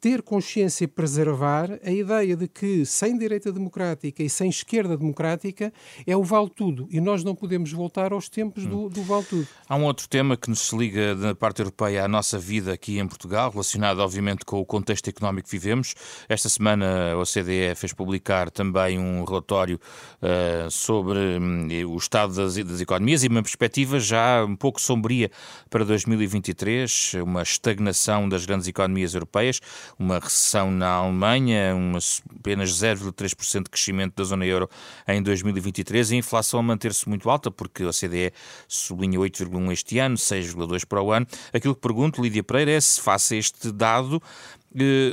ter 0.00 0.22
consciência 0.22 0.84
e 0.84 0.86
preservar 0.86 1.78
a 1.84 1.90
ideia 1.90 2.36
de 2.36 2.48
que 2.48 2.84
sem 2.84 3.16
direita 3.18 3.52
democrática 3.52 4.22
e 4.22 4.30
sem 4.30 4.48
esquerda 4.48 4.96
democrática 4.96 5.72
é 6.06 6.16
o 6.16 6.22
vale 6.22 6.50
tudo 6.50 6.86
e 6.90 7.00
nós 7.00 7.24
não 7.24 7.34
podemos 7.34 7.72
voltar 7.72 8.12
aos 8.12 8.28
tempos 8.28 8.66
do, 8.66 8.88
do 8.88 9.02
vale 9.02 9.24
tudo. 9.24 9.48
Há 9.68 9.76
um 9.76 9.84
outro 9.84 10.08
tema 10.08 10.36
que 10.36 10.48
nos 10.48 10.72
liga 10.72 11.14
da 11.14 11.34
parte 11.34 11.60
europeia 11.60 12.04
à 12.04 12.08
nossa 12.08 12.38
vida 12.38 12.72
aqui 12.72 12.98
em 12.98 13.06
Portugal, 13.06 13.50
relacionado 13.50 14.00
obviamente 14.00 14.44
com 14.44 14.60
o 14.60 14.64
contexto 14.64 15.08
económico 15.08 15.48
que 15.48 15.56
vivemos. 15.56 15.94
Esta 16.28 16.48
semana 16.48 17.12
a 17.12 17.18
OCDE 17.18 17.74
fez 17.76 17.92
publicar 17.92 18.50
também 18.50 18.98
um 18.98 19.24
relatório 19.24 19.80
uh, 20.22 20.70
sobre 20.70 21.18
um, 21.18 21.68
o 21.92 21.96
estado 21.96 22.34
das, 22.34 22.56
das 22.56 22.80
economias 22.80 23.24
e 23.24 23.28
uma 23.28 23.42
perspectiva 23.42 23.98
já 23.98 24.44
um 24.44 24.56
pouco 24.56 24.80
sombria 24.80 25.30
para 25.70 25.84
2023, 25.84 27.14
uma 27.22 27.42
estagnação 27.42 28.28
das 28.28 28.46
grandes 28.46 28.68
economias 28.68 29.14
europeias 29.14 29.60
uma 29.98 30.18
recessão 30.18 30.70
na 30.70 30.88
Alemanha, 30.88 31.74
uma, 31.74 31.98
apenas 32.38 32.70
0,3% 32.70 33.64
de 33.64 33.70
crescimento 33.70 34.14
da 34.16 34.24
zona 34.24 34.46
euro 34.46 34.68
em 35.06 35.22
2023 35.22 36.10
e 36.10 36.14
a 36.14 36.18
inflação 36.18 36.60
a 36.60 36.62
manter-se 36.62 37.08
muito 37.08 37.28
alta, 37.28 37.50
porque 37.50 37.82
a 37.82 37.88
OCDE 37.88 38.32
sublinha 38.66 39.18
8,1% 39.18 39.72
este 39.72 39.98
ano, 39.98 40.16
6,2% 40.16 40.86
para 40.86 41.02
o 41.02 41.12
ano. 41.12 41.26
Aquilo 41.52 41.74
que 41.74 41.80
pergunto, 41.80 42.22
Lídia 42.22 42.42
Pereira, 42.42 42.72
é 42.72 42.80
se 42.80 43.00
face 43.00 43.36
este 43.36 43.70
dado 43.72 44.22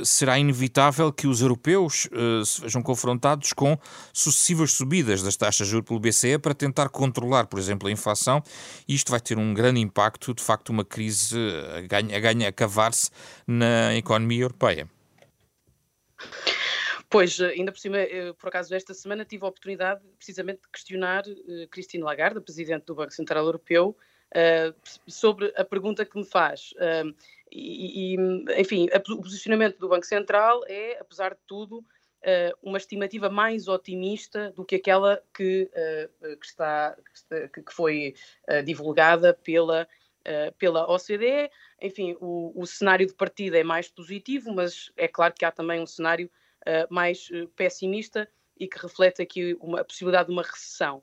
será 0.04 0.38
inevitável 0.38 1.12
que 1.12 1.26
os 1.26 1.40
europeus 1.40 2.08
eh, 2.12 2.44
se 2.44 2.60
vejam 2.60 2.82
confrontados 2.82 3.52
com 3.52 3.78
sucessivas 4.12 4.72
subidas 4.72 5.22
das 5.22 5.36
taxas 5.36 5.66
de 5.66 5.72
juros 5.72 5.86
pelo 5.86 6.00
BCE 6.00 6.38
para 6.38 6.54
tentar 6.54 6.88
controlar, 6.88 7.46
por 7.46 7.58
exemplo, 7.58 7.88
a 7.88 7.90
inflação. 7.90 8.42
E 8.86 8.94
isto 8.94 9.10
vai 9.10 9.20
ter 9.20 9.38
um 9.38 9.54
grande 9.54 9.80
impacto, 9.80 10.34
de 10.34 10.42
facto, 10.42 10.70
uma 10.70 10.84
crise 10.84 11.36
a 11.76 11.80
ganha, 11.82 12.16
a, 12.16 12.20
ganha, 12.20 12.48
a 12.48 12.52
cavar-se 12.52 13.10
na 13.46 13.94
economia 13.94 14.42
europeia. 14.42 14.88
Pois, 17.08 17.40
ainda 17.40 17.70
por 17.70 17.78
cima, 17.78 17.98
por 18.38 18.48
acaso, 18.48 18.74
esta 18.74 18.92
semana 18.92 19.24
tive 19.24 19.44
a 19.44 19.48
oportunidade 19.48 20.00
precisamente 20.18 20.62
de 20.62 20.68
questionar 20.72 21.22
Christine 21.70 22.02
Lagarde, 22.02 22.38
a 22.38 22.40
Presidente 22.40 22.86
do 22.86 22.94
Banco 22.94 23.12
Central 23.12 23.44
Europeu, 23.44 23.96
sobre 25.06 25.52
a 25.56 25.64
pergunta 25.64 26.04
que 26.04 26.18
me 26.18 26.24
faz. 26.24 26.74
E, 27.50 28.16
enfim, 28.58 28.88
o 28.92 29.22
posicionamento 29.22 29.78
do 29.78 29.88
Banco 29.88 30.06
Central 30.06 30.62
é, 30.66 30.98
apesar 31.00 31.34
de 31.34 31.40
tudo, 31.46 31.84
uma 32.62 32.78
estimativa 32.78 33.30
mais 33.30 33.68
otimista 33.68 34.50
do 34.50 34.64
que 34.64 34.76
aquela 34.76 35.22
que, 35.32 35.70
que, 36.40 36.46
está, 36.46 36.96
que 37.52 37.72
foi 37.72 38.14
divulgada 38.64 39.32
pela, 39.32 39.86
pela 40.58 40.90
OCDE. 40.92 41.50
Enfim, 41.80 42.16
o, 42.20 42.52
o 42.60 42.66
cenário 42.66 43.06
de 43.06 43.14
partida 43.14 43.58
é 43.58 43.62
mais 43.62 43.88
positivo, 43.88 44.52
mas 44.52 44.90
é 44.96 45.06
claro 45.06 45.34
que 45.34 45.44
há 45.44 45.52
também 45.52 45.80
um 45.80 45.86
cenário 45.86 46.28
mais 46.90 47.28
pessimista 47.54 48.28
e 48.58 48.66
que 48.66 48.78
reflete 48.78 49.22
aqui 49.22 49.56
uma, 49.60 49.80
a 49.80 49.84
possibilidade 49.84 50.26
de 50.26 50.32
uma 50.32 50.42
recessão. 50.42 51.02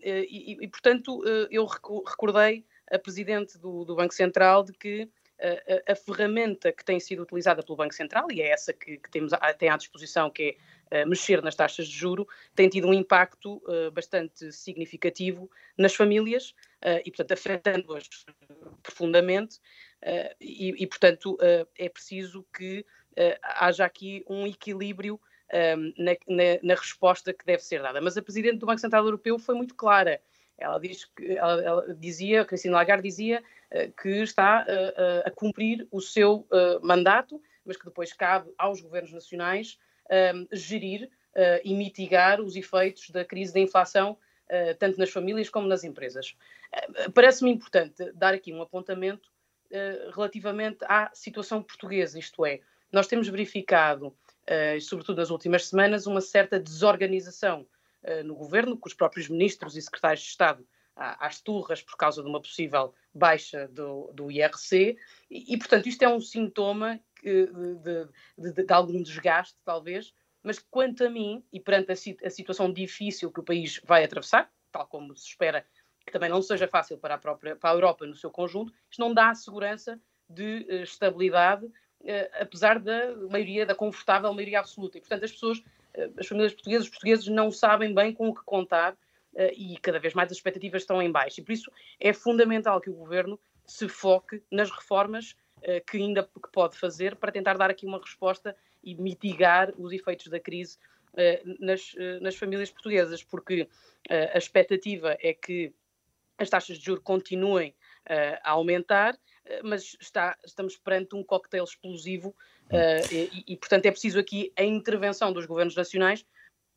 E, 0.00 0.62
e, 0.62 0.68
portanto, 0.68 1.24
eu 1.50 1.66
recordei 1.66 2.64
a 2.90 2.98
Presidente 2.98 3.58
do, 3.58 3.84
do 3.84 3.96
Banco 3.96 4.14
Central 4.14 4.64
de 4.64 4.72
que 4.72 5.08
a, 5.40 5.92
a, 5.92 5.96
ferramenta 5.96 6.72
que 6.72 6.84
tem 6.84 7.00
sido 7.00 7.22
utilizada 7.22 7.62
pelo 7.62 7.76
Banco 7.76 7.94
Central, 7.94 8.30
e 8.30 8.42
é 8.42 8.50
essa 8.50 8.72
que, 8.72 8.98
que 8.98 9.10
temos 9.10 9.32
a, 9.32 9.54
tem 9.54 9.68
à 9.68 9.76
disposição, 9.76 10.30
que 10.30 10.56
é 10.90 11.04
uh, 11.04 11.08
mexer 11.08 11.42
nas 11.42 11.54
taxas 11.54 11.88
de 11.88 11.96
juro, 11.96 12.28
tem 12.54 12.68
tido 12.68 12.88
um 12.88 12.94
impacto 12.94 13.62
uh, 13.66 13.90
bastante 13.90 14.52
significativo 14.52 15.50
nas 15.76 15.94
famílias 15.94 16.50
uh, 16.84 17.00
e, 17.04 17.10
portanto, 17.10 17.32
afetando-as 17.32 18.08
profundamente. 18.82 19.60
E, 20.40 20.82
e, 20.82 20.86
portanto, 20.86 21.36
é 21.76 21.86
preciso 21.90 22.42
que 22.56 22.86
haja 23.42 23.84
aqui 23.84 24.24
um 24.26 24.46
equilíbrio 24.46 25.20
um, 25.52 25.92
na, 26.02 26.12
na, 26.26 26.44
na, 26.62 26.74
resposta 26.74 27.34
que 27.34 27.44
deve 27.44 27.62
ser 27.62 27.82
dada. 27.82 28.00
Mas 28.00 28.16
a 28.16 28.22
Presidente 28.22 28.58
do 28.58 28.66
Banco 28.66 28.80
Central 28.80 29.04
Europeu 29.04 29.38
foi 29.38 29.54
muito 29.54 29.74
clara. 29.74 30.20
Ela, 30.56 30.78
diz 30.78 31.04
que, 31.04 31.36
ela, 31.36 31.62
ela 31.62 31.94
dizia, 31.94 32.44
Cristina 32.44 32.76
Lagarde 32.76 33.02
dizia 33.02 33.42
que 34.02 34.08
está 34.22 34.66
uh, 34.66 35.28
a 35.28 35.30
cumprir 35.30 35.86
o 35.90 36.00
seu 36.00 36.46
mandato, 36.82 37.40
mas 37.64 37.76
que 37.76 37.84
depois 37.84 38.12
cabe 38.12 38.52
aos 38.58 38.80
governos 38.80 39.12
nacionais 39.12 39.78
gerir 40.52 41.08
e 41.62 41.72
mitigar 41.74 42.40
os 42.40 42.56
efeitos 42.56 43.10
da 43.10 43.24
crise 43.24 43.54
da 43.54 43.60
inflação, 43.60 44.18
tanto 44.80 44.98
nas 44.98 45.10
famílias 45.10 45.48
como 45.48 45.68
nas 45.68 45.84
empresas. 45.84 46.36
Parece-me 47.14 47.52
importante 47.52 48.10
dar 48.12 48.34
aqui 48.34 48.52
um 48.52 48.60
apontamento 48.60 49.30
relativamente 50.12 50.78
à 50.88 51.10
situação 51.14 51.62
portuguesa, 51.62 52.18
isto 52.18 52.44
é, 52.44 52.60
nós 52.90 53.06
temos 53.06 53.28
verificado, 53.28 54.12
sobretudo 54.80 55.18
nas 55.18 55.30
últimas 55.30 55.68
semanas, 55.68 56.08
uma 56.08 56.20
certa 56.20 56.58
desorganização 56.58 57.64
no 58.24 58.34
governo, 58.34 58.76
com 58.76 58.88
os 58.88 58.94
próprios 58.94 59.28
ministros 59.28 59.76
e 59.76 59.82
secretários 59.82 60.22
de 60.22 60.30
Estado 60.30 60.66
às 61.00 61.40
turras 61.40 61.80
por 61.82 61.96
causa 61.96 62.22
de 62.22 62.28
uma 62.28 62.40
possível 62.40 62.94
baixa 63.14 63.66
do, 63.68 64.12
do 64.12 64.30
IRC, 64.30 64.98
e, 65.30 65.54
e, 65.54 65.58
portanto 65.58 65.88
isto 65.88 66.02
é 66.02 66.08
um 66.08 66.20
sintoma 66.20 67.00
de, 67.22 67.46
de, 67.46 68.52
de, 68.52 68.64
de, 68.64 68.72
algum 68.72 69.02
desgaste, 69.02 69.56
talvez, 69.64 70.12
mas 70.42 70.58
quanto 70.58 71.04
a 71.04 71.10
mim, 71.10 71.42
e 71.52 71.58
perante 71.58 71.90
a, 71.90 72.26
a, 72.26 72.30
situação 72.30 72.72
difícil 72.72 73.32
que 73.32 73.40
o 73.40 73.44
país 73.44 73.80
vai 73.84 74.04
atravessar, 74.04 74.50
tal 74.70 74.86
como 74.86 75.16
se 75.16 75.26
espera 75.26 75.64
que 76.04 76.12
também 76.12 76.30
não 76.30 76.42
seja 76.42 76.66
fácil 76.66 76.98
para 76.98 77.14
a, 77.14 77.18
própria, 77.18 77.56
para 77.56 77.70
a 77.70 77.74
Europa 77.74 78.06
no 78.06 78.14
seu 78.14 78.30
conjunto, 78.30 78.72
isto 78.90 79.00
não 79.00 79.12
dá 79.12 79.34
segurança 79.34 80.00
de 80.28 80.66
uh, 80.68 80.82
estabilidade, 80.82 81.66
uh, 81.66 82.30
apesar 82.40 82.78
da 82.78 83.14
maioria, 83.30 83.66
da 83.66 83.74
confortável 83.74 84.32
maioria 84.32 84.60
absoluta. 84.60 84.96
E, 84.96 85.00
portanto, 85.00 85.24
as 85.24 85.32
pessoas 85.32 85.62
eh, 85.94 86.10
as 86.18 86.26
famílias 86.26 86.52
portuguesas, 86.52 86.84
os 86.84 86.90
portugueses 86.90 87.26
não 87.26 87.50
sabem 87.50 87.94
bem 87.94 88.12
com 88.12 88.28
o 88.28 88.34
que 88.34 88.42
contar 88.44 88.92
uh, 88.92 88.96
e 89.54 89.76
cada 89.78 89.98
vez 89.98 90.14
mais 90.14 90.30
as 90.30 90.36
expectativas 90.36 90.82
estão 90.82 91.00
em 91.00 91.10
baixo. 91.10 91.40
E 91.40 91.44
por 91.44 91.52
isso 91.52 91.70
é 91.98 92.12
fundamental 92.12 92.80
que 92.80 92.90
o 92.90 92.94
governo 92.94 93.38
se 93.64 93.88
foque 93.88 94.42
nas 94.50 94.70
reformas 94.70 95.36
uh, 95.58 95.84
que 95.86 95.98
ainda 95.98 96.24
que 96.24 96.50
pode 96.52 96.76
fazer 96.76 97.16
para 97.16 97.30
tentar 97.30 97.56
dar 97.56 97.70
aqui 97.70 97.86
uma 97.86 98.00
resposta 98.00 98.56
e 98.82 98.94
mitigar 98.96 99.72
os 99.78 99.92
efeitos 99.92 100.26
da 100.26 100.40
crise 100.40 100.76
uh, 101.12 101.56
nas, 101.64 101.94
nas 102.20 102.36
famílias 102.36 102.70
portuguesas, 102.70 103.22
porque 103.22 103.68
a 104.08 104.38
expectativa 104.38 105.16
é 105.20 105.34
que 105.34 105.74
as 106.38 106.48
taxas 106.48 106.78
de 106.78 106.86
juros 106.86 107.04
continuem 107.04 107.74
a 108.42 108.52
aumentar, 108.52 109.14
mas 109.62 109.94
está, 110.00 110.34
estamos 110.42 110.74
perante 110.78 111.14
um 111.14 111.22
coquetel 111.22 111.64
explosivo 111.64 112.34
e, 113.12 113.44
e, 113.46 113.56
portanto, 113.58 113.84
é 113.84 113.90
preciso 113.90 114.18
aqui 114.18 114.50
a 114.56 114.64
intervenção 114.64 115.34
dos 115.34 115.44
governos 115.44 115.76
nacionais 115.76 116.24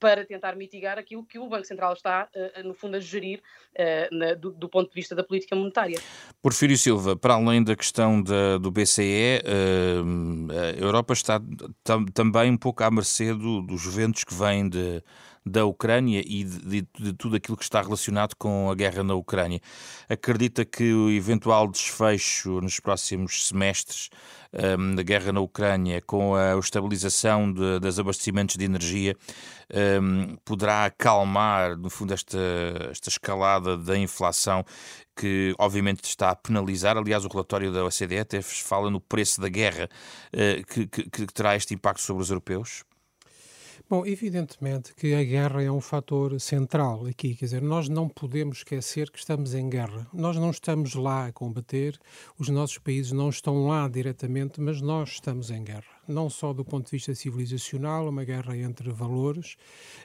para 0.04 0.26
tentar 0.26 0.54
mitigar 0.58 1.00
aquilo 1.00 1.24
que 1.24 1.40
o 1.40 1.48
Banco 1.48 1.66
Central 1.66 1.94
está, 1.94 2.28
uh, 2.36 2.68
no 2.68 2.74
fundo, 2.74 2.98
a 2.98 3.00
gerir 3.00 3.42
na, 4.12 4.34
do, 4.34 4.68
ponto 4.68 4.90
de 4.90 4.96
vista 4.96 5.16
da 5.16 5.24
política 5.24 5.56
monetária. 5.56 5.98
Porfírio 6.42 6.78
Silva, 6.78 7.16
para 7.16 7.36
além 7.36 7.64
da 7.64 7.74
questão 7.74 8.22
da, 8.22 8.58
do 8.58 8.70
BCE, 8.70 9.42
a 10.52 10.80
Europa 10.80 11.14
está 11.14 11.42
tam, 11.84 12.06
também 12.06 12.52
um 12.52 12.58
pouco 12.58 12.84
à 12.84 12.92
mercê 12.92 13.34
do, 13.34 13.62
dos 13.62 13.86
ventos 13.96 14.24
que 14.24 14.34
vêm 14.34 14.68
de 14.68 15.02
da 15.46 15.66
Ucrânia 15.66 16.24
e 16.26 16.44
de, 16.44 16.82
de, 16.82 16.88
de, 17.00 17.14
tudo 17.14 17.36
aquilo 17.36 17.58
que 17.58 17.64
está 17.64 17.82
relacionado 17.82 18.36
com 18.36 18.70
a 18.70 18.76
guerra 18.76 19.04
na 19.04 19.14
Ucrânia. 19.14 19.60
Acredita 20.08 20.64
que 20.64 20.94
o 20.94 21.10
eventual 21.10 21.68
desfecho 21.68 22.62
nos 22.62 22.80
próximos 22.80 23.48
semestres 23.48 24.10
um, 24.54 24.96
da 24.96 25.04
guerra 25.04 25.32
na 25.34 25.42
Ucrânia, 25.42 26.02
com 26.02 26.36
a 26.36 26.58
estabilização 26.58 27.52
dos 27.52 28.00
abastecimentos 28.00 28.56
de 28.56 28.64
energia, 28.64 29.16
um, 30.02 30.36
poderá 30.46 30.86
acalmar, 30.86 31.78
no 31.78 31.90
fundo, 31.90 32.14
esta, 32.14 32.38
esta 32.92 33.10
escalada 33.10 33.78
da 33.78 33.98
inflação 33.98 34.64
que 35.16 35.54
obviamente 35.60 36.04
está 36.06 36.30
a 36.30 36.36
penalizar. 36.36 36.98
Aliás, 36.98 37.26
o 37.26 37.28
relatório 37.28 37.72
da 37.72 37.84
OCDE 37.84 38.20
até 38.20 38.42
fala 38.42 38.90
no 38.90 39.02
preço 39.02 39.42
da 39.42 39.50
guerra 39.50 39.90
uh, 40.34 40.66
que, 40.68 40.88
que, 40.88 41.10
que 41.10 41.26
terá 41.28 41.56
este 41.56 41.74
impacto 41.74 42.02
sobre 42.02 42.24
os 42.24 42.30
europeus? 42.30 42.84
Bom, 43.90 44.06
evidentemente 44.06 44.94
que 44.96 45.14
a 45.14 45.24
guerra 45.24 45.62
é 45.62 45.70
um 45.70 45.82
fator 45.82 46.40
central 46.40 47.06
aqui, 47.06 47.36
quer 47.36 47.46
dizer, 47.46 47.62
nós 47.62 47.90
não 47.90 48.08
podemos 48.08 48.58
esquecer 48.60 49.12
que 49.12 49.20
estamos 49.20 49.54
em 49.54 49.70
guerra. 49.70 50.08
Nós 50.14 50.38
não 50.38 50.50
estamos 50.50 50.96
lá 50.96 51.28
a 51.28 51.34
combater, 51.34 52.00
os 52.40 52.50
nossos 52.50 52.78
países 52.78 53.12
não 53.12 53.30
estão 53.30 53.68
lá 53.68 53.88
diretamente, 53.88 54.60
mas 54.60 54.82
nós 54.82 55.10
estamos 55.10 55.52
em 55.52 55.64
guerra 55.64 55.93
não 56.08 56.30
só 56.30 56.54
do 56.54 56.66
ponto 56.66 56.86
de 56.86 56.92
vista 56.92 57.14
civilizacional, 57.16 58.10
uma 58.10 58.24
guerra 58.24 58.58
entre 58.58 58.92
valores, 58.92 59.56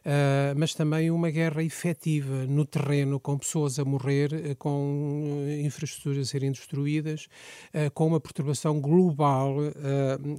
uh, 0.05 0.57
mas 0.57 0.75
também 0.75 1.11
uma 1.11 1.31
guerra 1.31 1.63
efetiva 1.63 2.47
no 2.47 2.65
terreno, 2.65 3.19
com 3.19 3.37
pessoas 3.39 3.79
a 3.79 3.85
morrer, 3.85 4.33
uh, 4.33 4.57
com 4.57 5.45
uh, 5.45 5.61
infraestruturas 5.61 6.29
a 6.29 6.31
serem 6.31 6.53
destruídas, 6.53 7.29
com 7.95 8.07
uma 8.07 8.21
perturbação 8.21 8.81
global 8.81 9.57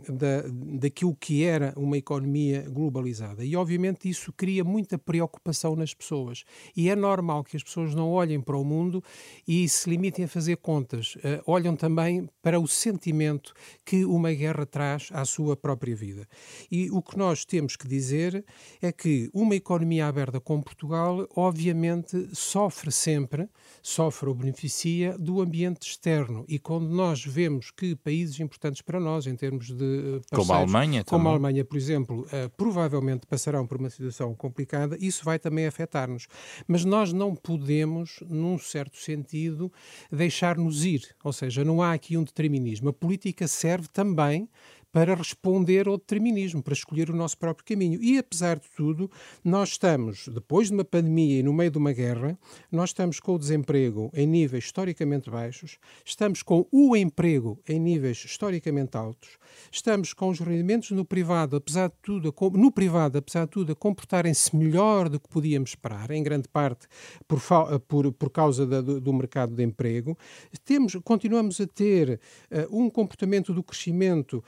da, 0.10 0.44
daquilo 0.80 1.16
que 1.16 1.44
era 1.44 1.74
uma 1.76 1.98
economia 1.98 2.66
globalizada. 2.70 3.44
E, 3.44 3.56
obviamente, 3.56 4.10
isso 4.10 4.34
cria 4.34 4.64
muita 4.64 4.98
preocupação 4.98 5.76
nas 5.76 5.94
pessoas. 5.94 6.44
E 6.76 6.90
é 6.90 6.96
normal 6.96 7.44
que 7.44 7.56
as 7.56 7.64
pessoas 7.64 7.94
não 7.94 8.10
olhem 8.12 8.42
para 8.42 8.58
o 8.58 8.64
mundo 8.64 9.04
e 9.48 9.68
se 9.70 9.90
limitem 9.90 10.26
a 10.26 10.28
fazer 10.28 10.58
contas. 10.58 11.18
olham 11.46 11.76
também 11.76 12.28
para 12.42 12.60
o 12.60 12.68
sentimento 12.68 13.54
que 13.86 14.06
uma 14.06 14.32
guerra 14.34 14.66
traz 14.66 15.10
à 15.14 15.26
sua 15.26 15.49
sua 15.50 15.58
própria 15.58 15.96
vida. 15.96 16.28
E 16.72 16.90
o 16.92 17.02
que 17.02 17.18
nós 17.18 17.44
temos 17.44 17.76
que 17.76 17.88
dizer 17.88 18.46
é 18.82 18.92
que 18.92 19.30
uma 19.34 19.56
economia 19.56 20.08
aberta 20.08 20.40
como 20.40 20.64
Portugal, 20.64 21.28
obviamente, 21.36 22.30
sofre 22.34 22.92
sempre, 22.92 23.50
sofre 23.82 24.30
ou 24.30 24.36
beneficia 24.36 25.18
do 25.18 25.42
ambiente 25.42 25.88
externo. 25.88 26.46
E 26.48 26.60
quando 26.60 26.90
nós 26.90 27.26
vemos 27.26 27.72
que 27.72 27.96
países 27.96 28.40
importantes 28.40 28.82
para 28.82 29.00
nós, 29.00 29.26
em 29.26 29.36
termos 29.36 29.72
de. 29.72 30.22
Como 30.32 30.54
a 30.54 30.58
Alemanha, 30.58 31.04
Como 31.04 31.20
também. 31.20 31.28
a 31.28 31.34
Alemanha, 31.34 31.66
por 31.66 31.78
exemplo, 31.78 32.22
uh, 32.22 32.50
provavelmente 32.56 33.26
passarão 33.26 33.66
por 33.66 33.78
uma 33.78 33.90
situação 33.90 34.36
complicada, 34.36 34.98
isso 35.00 35.26
vai 35.26 35.40
também 35.40 35.66
afetar-nos. 35.66 36.28
Mas 36.68 36.86
nós 36.86 37.12
não 37.12 37.36
podemos, 37.36 38.20
num 38.30 38.58
certo 38.60 38.98
sentido, 38.98 39.72
deixar-nos 40.12 40.86
ir. 40.86 41.16
Ou 41.24 41.34
seja, 41.34 41.64
não 41.64 41.82
há 41.82 41.94
aqui 41.94 42.18
um 42.18 42.24
determinismo. 42.24 42.90
A 42.90 42.94
política 42.94 43.48
serve 43.48 43.88
também 43.88 44.48
para 44.92 45.16
responder 45.16 45.88
ao 45.88 45.98
determinismo, 45.98 46.64
para 46.64 46.74
escolher 46.74 47.10
o 47.10 47.16
nosso 47.16 47.38
próprio 47.38 47.66
caminho. 47.66 48.02
E 48.02 48.18
apesar 48.18 48.60
de 48.60 48.68
tudo, 48.76 49.10
nós 49.44 49.70
estamos, 49.70 50.28
depois 50.28 50.68
de 50.68 50.74
uma 50.74 50.84
pandemia 50.84 51.40
e 51.40 51.44
no 51.44 51.54
meio 51.54 51.72
de 51.72 51.78
uma 51.78 51.94
guerra, 51.94 52.38
nós 52.72 52.90
estamos 52.90 53.20
com 53.20 53.36
o 53.36 53.40
desemprego 53.40 54.10
em 54.14 54.26
níveis 54.26 54.66
historicamente 54.66 55.30
baixos, 55.30 55.78
estamos 56.04 56.42
com 56.42 56.68
o 56.72 56.96
emprego 56.96 57.60
em 57.68 57.80
níveis 57.80 58.24
historicamente 58.26 58.98
altos, 58.98 59.38
estamos 59.72 60.14
com 60.14 60.30
os 60.30 60.40
rendimentos 60.40 60.92
no 60.92 61.06
privado, 61.06 61.56
apesar 61.56 61.90
de 61.90 61.96
tudo, 62.02 62.34
no 62.54 62.72
privado, 62.72 63.18
apesar 63.18 63.46
de 63.46 63.52
tudo, 63.52 63.72
a 63.72 63.76
comportarem-se 63.76 64.56
melhor 64.56 65.10
do 65.10 65.20
que 65.20 65.30
podíamos 65.30 65.72
esperar, 65.72 66.12
em 66.12 66.24
grande 66.24 66.48
parte 66.48 66.88
por, 67.28 67.40
por, 67.88 68.12
por 68.14 68.30
causa 68.30 68.66
da, 68.66 68.82
do, 68.82 69.00
do, 69.00 69.14
mercado 69.14 69.56
de 69.56 69.64
emprego. 69.64 70.18
Temos, 70.66 70.96
continuamos 71.04 71.60
a 71.62 71.68
ter 71.68 72.20
uh, 72.52 72.78
um 72.78 72.90
comportamento 72.90 73.54
do 73.54 73.64
crescimento 73.64 74.44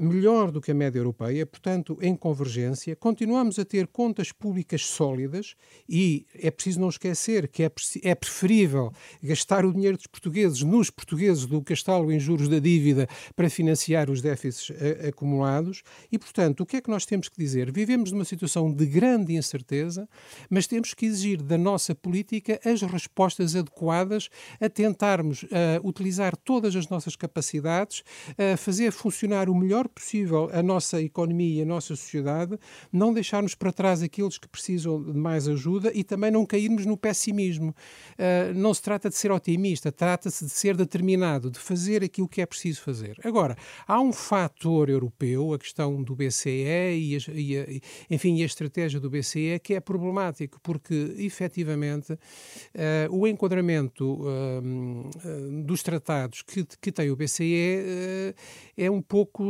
melhor 0.00 0.50
do 0.50 0.60
que 0.60 0.70
a 0.70 0.74
média 0.74 0.98
europeia, 0.98 1.46
portanto, 1.46 1.98
em 2.00 2.14
convergência. 2.14 2.94
Continuamos 2.96 3.58
a 3.58 3.64
ter 3.64 3.86
contas 3.86 4.32
públicas 4.32 4.84
sólidas 4.86 5.54
e 5.88 6.26
é 6.34 6.50
preciso 6.50 6.80
não 6.80 6.88
esquecer 6.88 7.48
que 7.48 7.62
é, 7.62 7.70
é 8.02 8.14
preferível 8.14 8.92
gastar 9.22 9.64
o 9.64 9.72
dinheiro 9.72 9.96
dos 9.96 10.06
portugueses 10.06 10.62
nos 10.62 10.90
portugueses 10.90 11.46
do 11.46 11.62
que 11.62 11.70
gastá-lo 11.72 12.12
em 12.12 12.18
juros 12.18 12.48
da 12.48 12.58
dívida 12.58 13.08
para 13.34 13.48
financiar 13.48 14.10
os 14.10 14.20
déficits 14.20 14.70
uh, 14.70 15.08
acumulados. 15.08 15.82
E, 16.10 16.18
portanto, 16.18 16.60
o 16.60 16.66
que 16.66 16.76
é 16.76 16.80
que 16.80 16.90
nós 16.90 17.06
temos 17.06 17.28
que 17.28 17.38
dizer? 17.38 17.72
Vivemos 17.72 18.12
numa 18.12 18.24
situação 18.24 18.72
de 18.72 18.86
grande 18.86 19.34
incerteza, 19.34 20.08
mas 20.48 20.66
temos 20.66 20.94
que 20.94 21.06
exigir 21.06 21.42
da 21.42 21.56
nossa 21.56 21.94
política 21.94 22.60
as 22.64 22.82
respostas 22.82 23.56
adequadas 23.56 24.28
a 24.60 24.68
tentarmos 24.68 25.44
uh, 25.44 25.48
utilizar 25.82 26.36
todas 26.36 26.74
as 26.76 26.88
nossas 26.88 27.16
capacidades, 27.16 28.00
uh, 28.30 28.56
fazer 28.56 28.92
funcionar 28.92 29.48
o 29.48 29.54
melhor 29.54 29.69
possível 29.88 30.50
a 30.52 30.62
nossa 30.62 31.00
economia 31.00 31.60
e 31.60 31.62
a 31.62 31.64
nossa 31.64 31.94
sociedade, 31.96 32.58
não 32.92 33.12
deixarmos 33.12 33.54
para 33.54 33.72
trás 33.72 34.02
aqueles 34.02 34.38
que 34.38 34.48
precisam 34.48 35.02
de 35.02 35.16
mais 35.16 35.48
ajuda 35.48 35.90
e 35.94 36.02
também 36.02 36.30
não 36.30 36.44
cairmos 36.44 36.86
no 36.86 36.96
pessimismo. 36.96 37.74
Uh, 38.18 38.54
não 38.54 38.72
se 38.74 38.82
trata 38.82 39.08
de 39.08 39.16
ser 39.16 39.30
otimista, 39.30 39.92
trata-se 39.92 40.44
de 40.44 40.50
ser 40.50 40.76
determinado, 40.76 41.50
de 41.50 41.58
fazer 41.58 42.02
aquilo 42.02 42.28
que 42.28 42.40
é 42.40 42.46
preciso 42.46 42.82
fazer. 42.82 43.16
Agora, 43.24 43.56
há 43.86 44.00
um 44.00 44.12
fator 44.12 44.88
europeu, 44.88 45.52
a 45.52 45.58
questão 45.58 46.02
do 46.02 46.14
BCE 46.14 46.48
e, 46.48 47.16
a, 47.16 47.32
e 47.32 47.58
a, 47.58 48.14
enfim, 48.14 48.42
a 48.42 48.46
estratégia 48.46 49.00
do 49.00 49.10
BCE 49.10 49.60
que 49.62 49.74
é 49.74 49.80
problemático, 49.80 50.58
porque 50.62 51.14
efetivamente 51.18 52.12
uh, 52.12 52.18
o 53.10 53.26
enquadramento 53.26 54.20
uh, 54.22 55.62
dos 55.64 55.82
tratados 55.82 56.42
que, 56.42 56.64
que 56.80 56.92
tem 56.92 57.10
o 57.10 57.16
BCE 57.16 58.34
é 58.76 58.90
um 58.90 59.02
pouco 59.02 59.42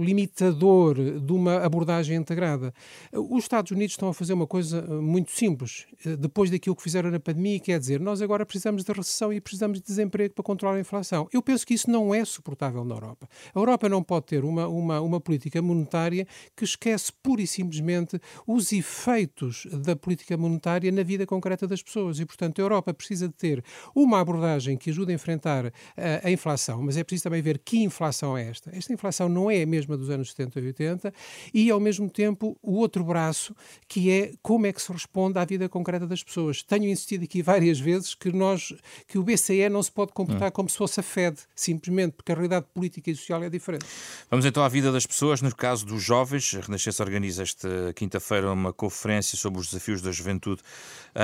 limitador 0.00 1.20
de 1.20 1.32
uma 1.32 1.58
abordagem 1.58 2.16
integrada. 2.16 2.72
Os 3.12 3.44
Estados 3.44 3.70
Unidos 3.70 3.92
estão 3.92 4.08
a 4.08 4.14
fazer 4.14 4.32
uma 4.32 4.46
coisa 4.46 4.82
muito 5.00 5.30
simples, 5.30 5.86
depois 6.18 6.50
daquilo 6.50 6.76
que 6.76 6.82
fizeram 6.82 7.10
na 7.10 7.20
pandemia, 7.20 7.58
quer 7.60 7.78
dizer, 7.78 8.00
nós 8.00 8.20
agora 8.20 8.44
precisamos 8.44 8.84
de 8.84 8.92
recessão 8.92 9.32
e 9.32 9.40
precisamos 9.40 9.80
de 9.80 9.86
desemprego 9.86 10.34
para 10.34 10.44
controlar 10.44 10.76
a 10.76 10.80
inflação. 10.80 11.28
Eu 11.32 11.42
penso 11.42 11.66
que 11.66 11.74
isso 11.74 11.90
não 11.90 12.14
é 12.14 12.24
suportável 12.24 12.84
na 12.84 12.94
Europa. 12.94 13.28
A 13.54 13.58
Europa 13.58 13.88
não 13.88 14.02
pode 14.02 14.26
ter 14.26 14.44
uma, 14.44 14.66
uma, 14.68 15.00
uma 15.00 15.20
política 15.20 15.60
monetária 15.62 16.26
que 16.56 16.64
esquece 16.64 17.12
pura 17.22 17.42
e 17.42 17.46
simplesmente 17.46 18.20
os 18.46 18.72
efeitos 18.72 19.66
da 19.70 19.96
política 19.96 20.36
monetária 20.36 20.90
na 20.90 21.02
vida 21.02 21.26
concreta 21.26 21.66
das 21.66 21.82
pessoas. 21.82 22.18
E, 22.20 22.26
portanto, 22.26 22.58
a 22.58 22.62
Europa 22.62 22.92
precisa 22.92 23.28
de 23.28 23.34
ter 23.34 23.64
uma 23.94 24.20
abordagem 24.20 24.76
que 24.76 24.90
ajude 24.90 25.12
a 25.12 25.14
enfrentar 25.14 25.66
a, 25.66 25.72
eh, 25.96 26.20
a 26.24 26.30
inflação, 26.30 26.82
mas 26.82 26.96
é 26.96 27.04
preciso 27.04 27.24
também 27.24 27.42
ver 27.42 27.58
que 27.58 27.78
inflação 27.78 28.36
é 28.36 28.48
esta. 28.48 28.70
Esta 28.74 28.92
inflação 28.92 29.03
não 29.28 29.50
é 29.50 29.62
a 29.62 29.66
mesma 29.66 29.96
dos 29.96 30.10
anos 30.10 30.30
70 30.30 30.60
e 30.60 30.66
80 30.66 31.14
e, 31.52 31.70
ao 31.70 31.80
mesmo 31.80 32.08
tempo, 32.08 32.56
o 32.62 32.74
outro 32.74 33.04
braço, 33.04 33.54
que 33.88 34.10
é 34.10 34.32
como 34.42 34.66
é 34.66 34.72
que 34.72 34.80
se 34.80 34.92
responde 34.92 35.38
à 35.38 35.44
vida 35.44 35.68
concreta 35.68 36.06
das 36.06 36.22
pessoas. 36.22 36.62
Tenho 36.62 36.84
insistido 36.84 37.24
aqui 37.24 37.42
várias 37.42 37.78
vezes 37.78 38.14
que, 38.14 38.32
nós, 38.32 38.72
que 39.06 39.18
o 39.18 39.22
BCE 39.22 39.68
não 39.68 39.82
se 39.82 39.90
pode 39.90 40.12
comportar 40.12 40.48
hum. 40.48 40.52
como 40.52 40.68
se 40.68 40.76
fosse 40.76 41.00
a 41.00 41.02
Fed, 41.02 41.38
simplesmente 41.54 42.12
porque 42.12 42.32
a 42.32 42.34
realidade 42.34 42.66
política 42.72 43.10
e 43.10 43.16
social 43.16 43.42
é 43.42 43.50
diferente. 43.50 43.84
Vamos 44.30 44.44
então 44.44 44.62
à 44.62 44.68
vida 44.68 44.90
das 44.90 45.06
pessoas. 45.06 45.40
No 45.42 45.54
caso 45.54 45.84
dos 45.86 46.02
jovens, 46.02 46.54
a 46.54 46.60
Renascença 46.60 47.02
organiza 47.02 47.42
esta 47.42 47.92
quinta-feira 47.94 48.52
uma 48.52 48.72
conferência 48.72 49.36
sobre 49.36 49.60
os 49.60 49.66
desafios 49.66 50.02
da 50.02 50.12
juventude 50.12 50.62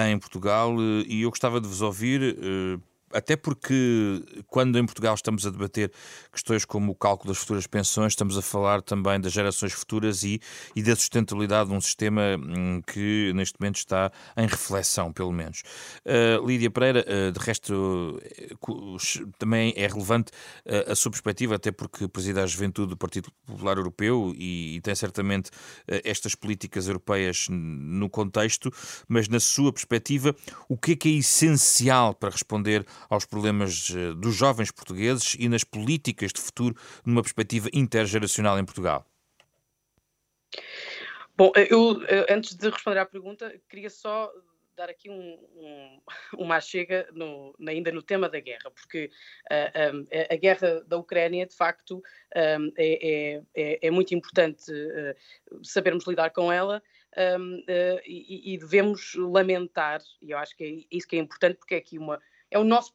em 0.09 0.19
Portugal 0.19 0.75
e 1.07 1.23
eu 1.23 1.31
gostava 1.31 1.61
de 1.61 1.67
vos 1.67 1.83
ouvir 1.83 2.37
eh, 2.39 2.79
até 3.13 3.37
porque 3.37 4.23
quando 4.47 4.79
em 4.79 4.87
Portugal 4.87 5.15
estamos 5.15 5.47
a 5.47 5.51
debater 5.51 5.93
questões 6.33 6.65
como 6.65 6.93
o 6.93 6.95
cálculo 6.95 7.33
das 7.33 7.39
futuras 7.39 7.67
pensões, 7.67 8.13
estamos 8.13 8.37
a 8.39 8.43
falar 8.43 8.83
também 8.83 9.21
das 9.21 9.33
gerações 9.33 9.73
futuras 9.73 10.23
e, 10.23 10.41
e 10.75 10.83
da 10.83 10.95
sustentabilidade 10.95 11.71
de 11.71 11.77
um 11.77 11.81
sistema 11.81 12.23
hum, 12.39 12.81
que 12.87 13.33
neste 13.35 13.59
momento 13.61 13.77
está 13.77 14.13
em 14.37 14.47
reflexão, 14.47 15.13
pelo 15.13 15.33
menos. 15.33 15.63
Uh, 16.05 16.47
Lídia 16.47 16.71
Pereira, 16.71 17.05
uh, 17.07 17.33
de 17.33 17.39
resto, 17.39 18.21
uh, 18.69 19.33
também 19.39 19.73
é 19.77 19.87
relevante 19.87 20.31
a 20.87 20.95
sua 20.95 21.11
perspectiva, 21.11 21.57
até 21.57 21.73
porque 21.73 22.07
preside 22.07 22.41
a 22.41 22.47
juventude 22.47 22.91
do 22.91 22.97
Partido 22.97 23.31
Popular 23.47 23.77
Europeu 23.77 24.33
e, 24.37 24.77
e 24.77 24.81
tem 24.81 24.95
certamente 24.95 25.51
estas 26.05 26.35
políticas 26.35 26.87
europeias 26.87 27.47
no 27.51 28.09
contexto, 28.09 28.71
mas 29.09 29.29
na 29.29 29.41
sua 29.41 29.73
perspectiva, 29.73 30.35
o 30.69 30.77
que 30.77 30.93
é 30.93 30.97
que 30.97 31.09
é 31.09 31.19
essencial 31.19 32.15
para 32.15 32.31
responder 32.31 32.87
aos 33.09 33.25
problemas 33.25 33.93
eh, 33.95 34.15
dos 34.15 34.35
jovens 34.35 34.71
portugueses 34.71 35.37
e 35.39 35.49
nas 35.49 35.65
políticas 35.65 36.33
de 36.33 36.41
futuro 36.41 36.75
numa 37.05 37.23
perspectiva 37.23 37.69
intergeracional 37.73 38.59
em 38.59 38.65
Portugal? 38.65 39.07
Bom, 41.37 41.53
eh, 41.57 41.69
eu 41.71 42.03
eh, 42.07 42.27
antes 42.29 42.55
de 42.55 42.69
responder 42.69 42.99
à 42.99 43.07
pergunta, 43.07 43.55
queria 43.69 43.91
só 43.91 44.31
dar 44.81 44.89
aqui 44.89 45.11
um, 45.11 45.39
um, 45.57 46.01
uma 46.39 46.61
chega 46.61 47.09
no, 47.13 47.55
ainda 47.67 47.93
no 47.93 48.03
tema 48.03 48.29
da 48.29 48.41
guerra, 48.41 48.71
porque 48.71 49.11
uh, 49.51 49.97
um, 49.97 50.07
a 50.31 50.37
guerra 50.37 50.83
da 50.87 50.97
Ucrânia, 50.97 51.47
de 51.47 51.55
facto, 51.55 52.03
um, 52.37 52.73
é, 52.77 53.43
é, 53.55 53.87
é, 53.87 53.91
muito 53.91 54.15
importante 54.15 54.73
uh, 54.73 55.65
sabermos 55.65 56.07
lidar 56.07 56.31
com 56.31 56.51
ela. 56.51 56.83
Uh, 57.13 58.01
e, 58.07 58.55
e, 58.55 58.59
devemos 58.59 59.15
lamentar, 59.17 60.01
e 60.23 60.31
eu 60.31 60.39
acho 60.39 60.57
que 60.57 60.65
é 60.65 60.97
isso 60.97 61.09
que 61.09 61.17
é 61.17 61.19
importante, 61.19 61.57
porque 61.57 61.75
é 61.75 61.79
aqui 61.79 61.99
uma, 61.99 62.21
é 62.51 62.59
o 62.59 62.65
nosso 62.65 62.93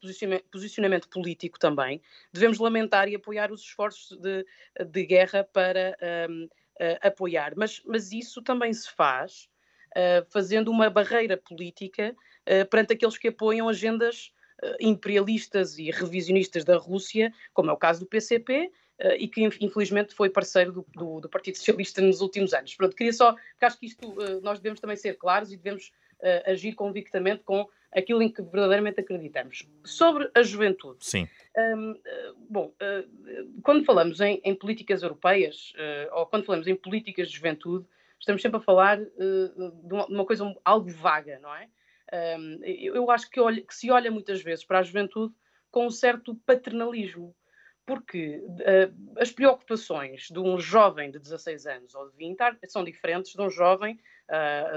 posicionamento 0.50 1.08
político 1.08 1.58
também. 1.58 2.00
Devemos 2.32 2.58
lamentar 2.58 3.08
e 3.08 3.14
apoiar 3.14 3.50
os 3.50 3.62
esforços 3.62 4.18
de, 4.18 4.46
de 4.84 5.06
guerra 5.06 5.44
para 5.44 5.96
um, 6.30 6.44
uh, 6.44 6.48
apoiar, 7.00 7.54
mas, 7.56 7.82
mas 7.84 8.12
isso 8.12 8.42
também 8.42 8.72
se 8.72 8.90
faz 8.90 9.48
uh, 9.92 10.26
fazendo 10.30 10.70
uma 10.70 10.90
barreira 10.90 11.36
política 11.36 12.14
uh, 12.42 12.68
perante 12.68 12.92
aqueles 12.92 13.16
que 13.16 13.28
apoiam 13.28 13.68
agendas 13.68 14.32
imperialistas 14.80 15.78
e 15.78 15.90
revisionistas 15.90 16.64
da 16.64 16.78
Rússia, 16.78 17.30
como 17.52 17.68
é 17.68 17.74
o 17.74 17.76
caso 17.76 18.00
do 18.00 18.06
PCP, 18.06 18.72
e 19.18 19.28
que 19.28 19.44
infelizmente 19.60 20.14
foi 20.14 20.30
parceiro 20.30 20.72
do, 20.72 20.86
do, 20.94 21.20
do, 21.20 21.28
Partido 21.28 21.58
Socialista 21.58 22.00
nos 22.00 22.22
últimos 22.22 22.54
anos. 22.54 22.74
Pronto, 22.74 22.96
queria 22.96 23.12
só, 23.12 23.32
porque 23.34 23.64
acho 23.66 23.78
que 23.78 23.84
isto 23.84 24.16
nós 24.40 24.58
devemos 24.58 24.80
também 24.80 24.96
ser 24.96 25.18
claros 25.18 25.52
e 25.52 25.58
devemos 25.58 25.92
agir 26.46 26.72
convictamente 26.72 27.42
com 27.44 27.68
aquilo 27.92 28.22
em 28.22 28.28
que 28.28 28.42
verdadeiramente 28.42 29.00
acreditamos. 29.00 29.66
Sobre 29.84 30.30
a 30.34 30.42
juventude. 30.42 30.98
Sim. 31.00 31.28
Um, 31.56 31.98
bom, 32.50 32.66
uh, 32.66 33.60
quando 33.62 33.84
falamos 33.84 34.20
em, 34.20 34.40
em 34.44 34.54
políticas 34.54 35.02
europeias, 35.02 35.72
uh, 35.76 36.18
ou 36.18 36.26
quando 36.26 36.44
falamos 36.44 36.66
em 36.66 36.76
políticas 36.76 37.28
de 37.28 37.36
juventude, 37.36 37.86
estamos 38.20 38.42
sempre 38.42 38.58
a 38.58 38.62
falar 38.62 39.00
uh, 39.00 39.82
de, 39.82 39.94
uma, 39.94 40.06
de, 40.06 40.14
uma, 40.14 40.26
coisa 40.26 40.54
algo 40.64 40.90
vaga, 40.90 41.38
não 41.40 41.54
é? 41.54 41.68
Um, 42.38 42.60
eu 42.64 43.10
acho 43.10 43.28
que, 43.28 43.40
que, 43.62 43.74
se 43.74 43.90
olha 43.90 44.10
muitas 44.10 44.40
vezes 44.40 44.64
para 44.64 44.78
a 44.78 44.82
juventude 44.82 45.34
com 45.72 45.86
um 45.86 45.90
certo 45.90 46.36
paternalismo, 46.46 47.34
porque 47.84 48.40
as 49.18 49.32
preocupações 49.32 50.28
de 50.30 50.38
um 50.38 50.58
jovem 50.58 51.10
de 51.10 51.18
16 51.18 51.66
anos 51.66 51.94
ou 51.96 52.08
de 52.08 52.16
20 52.16 52.38
são 52.68 52.84
diferentes 52.84 53.32
de 53.32 53.42
um 53.42 53.50
jovem, 53.50 53.98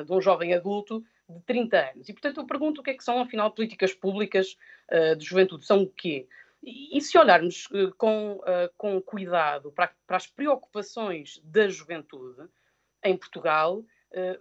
de 0.05 0.11
um 0.11 0.19
jovem 0.19 0.53
adulto 0.53 1.03
de 1.29 1.41
30 1.41 1.91
anos. 1.91 2.09
E, 2.09 2.13
portanto, 2.13 2.37
eu 2.39 2.45
pergunto 2.45 2.81
o 2.81 2.83
que 2.83 2.91
é 2.91 2.93
que 2.93 3.03
são, 3.03 3.21
afinal, 3.21 3.51
políticas 3.51 3.93
públicas 3.93 4.57
uh, 4.91 5.15
de 5.15 5.25
juventude. 5.25 5.65
São 5.65 5.83
o 5.83 5.89
quê? 5.89 6.27
E, 6.63 6.97
e 6.97 7.01
se 7.01 7.17
olharmos 7.17 7.67
uh, 7.67 7.93
com, 7.97 8.37
uh, 8.37 8.69
com 8.75 9.01
cuidado 9.01 9.71
para, 9.71 9.93
para, 10.07 10.17
as 10.17 10.27
preocupações 10.27 11.39
da 11.43 11.67
juventude 11.67 12.47
em 13.03 13.15
Portugal, 13.15 13.83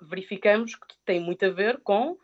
verificamos 0.01 0.74
que 0.74 0.96
tem 1.05 1.20
muito 1.20 1.44
a 1.44 1.51
ver 1.51 1.79
com 1.83 2.18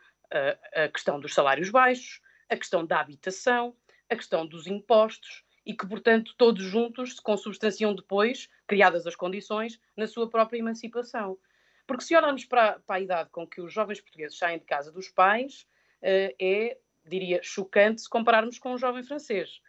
a 0.74 0.88
questão 0.88 1.20
dos 1.20 1.34
salários 1.34 1.68
baixos, 1.68 2.22
a 2.48 2.56
questão 2.56 2.86
da 2.86 2.98
habitação, 2.98 3.76
a 4.08 4.16
questão 4.16 4.46
dos 4.46 4.66
impostos 4.66 5.44
e 5.64 5.74
que, 5.74 5.86
portanto, 5.86 6.34
todos 6.36 6.62
juntos 6.62 7.16
se 7.16 7.22
consubstanciam 7.22 7.94
depois, 7.94 8.48
criadas 8.66 9.06
as 9.06 9.14
condições, 9.14 9.78
na 9.94 10.06
sua 10.06 10.28
própria 10.28 10.58
emancipação. 10.58 11.38
Porque 11.86 12.04
se 12.04 12.16
olharmos 12.16 12.44
para, 12.44 12.78
para 12.80 12.96
a 12.96 13.00
idade 13.00 13.30
com 13.30 13.46
que 13.46 13.60
os 13.60 13.72
jovens 13.72 14.00
portugueses 14.00 14.38
saem 14.38 14.58
de 14.58 14.64
casa 14.64 14.90
dos 14.90 15.08
pais, 15.08 15.66
uh, 16.02 16.34
é, 16.40 16.78
diria, 17.06 17.40
chocante 17.42 18.02
se 18.02 18.08
compararmos 18.08 18.58
com 18.58 18.72
um 18.72 18.78
jovem 18.78 19.02
francês. 19.02 19.60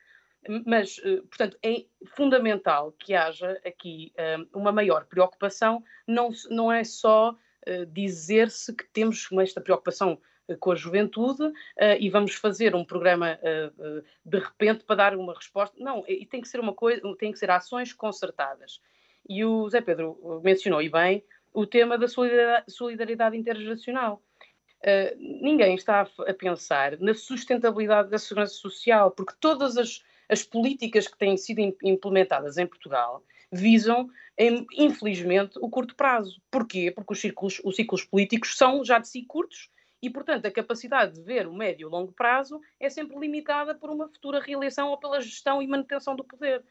Mas, 0.65 0.99
portanto, 1.27 1.57
é 1.63 1.85
fundamental 2.15 2.91
que 2.91 3.15
haja 3.15 3.59
aqui 3.65 4.13
uma 4.53 4.71
maior 4.71 5.05
preocupação, 5.05 5.83
não, 6.07 6.29
não 6.51 6.71
é 6.71 6.83
só 6.83 7.35
dizer-se 7.91 8.71
que 8.75 8.87
temos 8.89 9.27
esta 9.41 9.59
preocupação 9.59 10.21
com 10.59 10.71
a 10.71 10.75
juventude 10.75 11.51
e 11.99 12.09
vamos 12.11 12.35
fazer 12.35 12.75
um 12.75 12.85
programa 12.85 13.39
de 14.23 14.37
repente 14.37 14.83
para 14.83 14.95
dar 14.95 15.15
uma 15.15 15.33
resposta. 15.33 15.75
Não, 15.79 16.03
e 16.07 16.27
tem 16.27 16.41
que 16.41 16.47
ser 16.47 16.59
uma 16.59 16.75
coisa, 16.75 17.01
tem 17.17 17.31
que 17.31 17.39
ser 17.39 17.49
ações 17.49 17.91
concertadas. 17.91 18.79
E 19.27 19.43
o 19.43 19.67
Zé 19.67 19.81
Pedro 19.81 20.41
mencionou 20.43 20.79
e 20.79 20.89
bem 20.89 21.23
o 21.55 21.65
tema 21.65 21.97
da 21.97 22.07
solidariedade, 22.67 23.37
intergeracional. 23.37 24.21
ninguém 25.17 25.75
está 25.75 26.01
a, 26.01 26.29
a, 26.29 26.33
pensar 26.33 26.99
na 26.99 27.13
sustentabilidade 27.13 28.09
da 28.09 28.19
segurança 28.19 28.53
social, 28.53 29.09
porque 29.11 29.33
todas 29.39 29.77
as, 29.77 30.03
as 30.29 30.43
políticas 30.43 31.07
que 31.07 31.17
têm 31.17 31.37
sido 31.37 31.59
implementadas 31.81 32.57
em 32.57 32.67
Portugal 32.67 33.23
visam, 33.51 34.09
infelizmente, 34.73 35.57
o 35.61 35.69
curto 35.69 35.95
prazo. 35.95 36.41
Porquê? 36.51 36.91
Porque 36.91 37.13
os 37.13 37.21
ciclos, 37.21 37.61
os 37.63 37.75
ciclos 37.75 38.03
políticos 38.03 38.57
são 38.57 38.83
já 38.83 38.99
de 38.99 39.07
si 39.07 39.23
curtos 39.23 39.71
e, 40.01 40.09
portanto, 40.09 40.45
a 40.45 40.51
capacidade 40.51 41.13
de 41.13 41.21
ver 41.21 41.47
o 41.47 41.53
médio 41.53 41.87
e 41.87 41.89
longo 41.89 42.11
prazo 42.11 42.59
é 42.79 42.89
sempre 42.89 43.17
limitada 43.17 43.73
por 43.73 43.89
uma 43.89 44.09
futura 44.09 44.41
reeleição 44.41 44.89
ou 44.89 44.97
pela 44.97 45.21
gestão 45.21 45.61
e 45.61 45.67
manutenção 45.67 46.17
do 46.17 46.23
poder. 46.23 46.63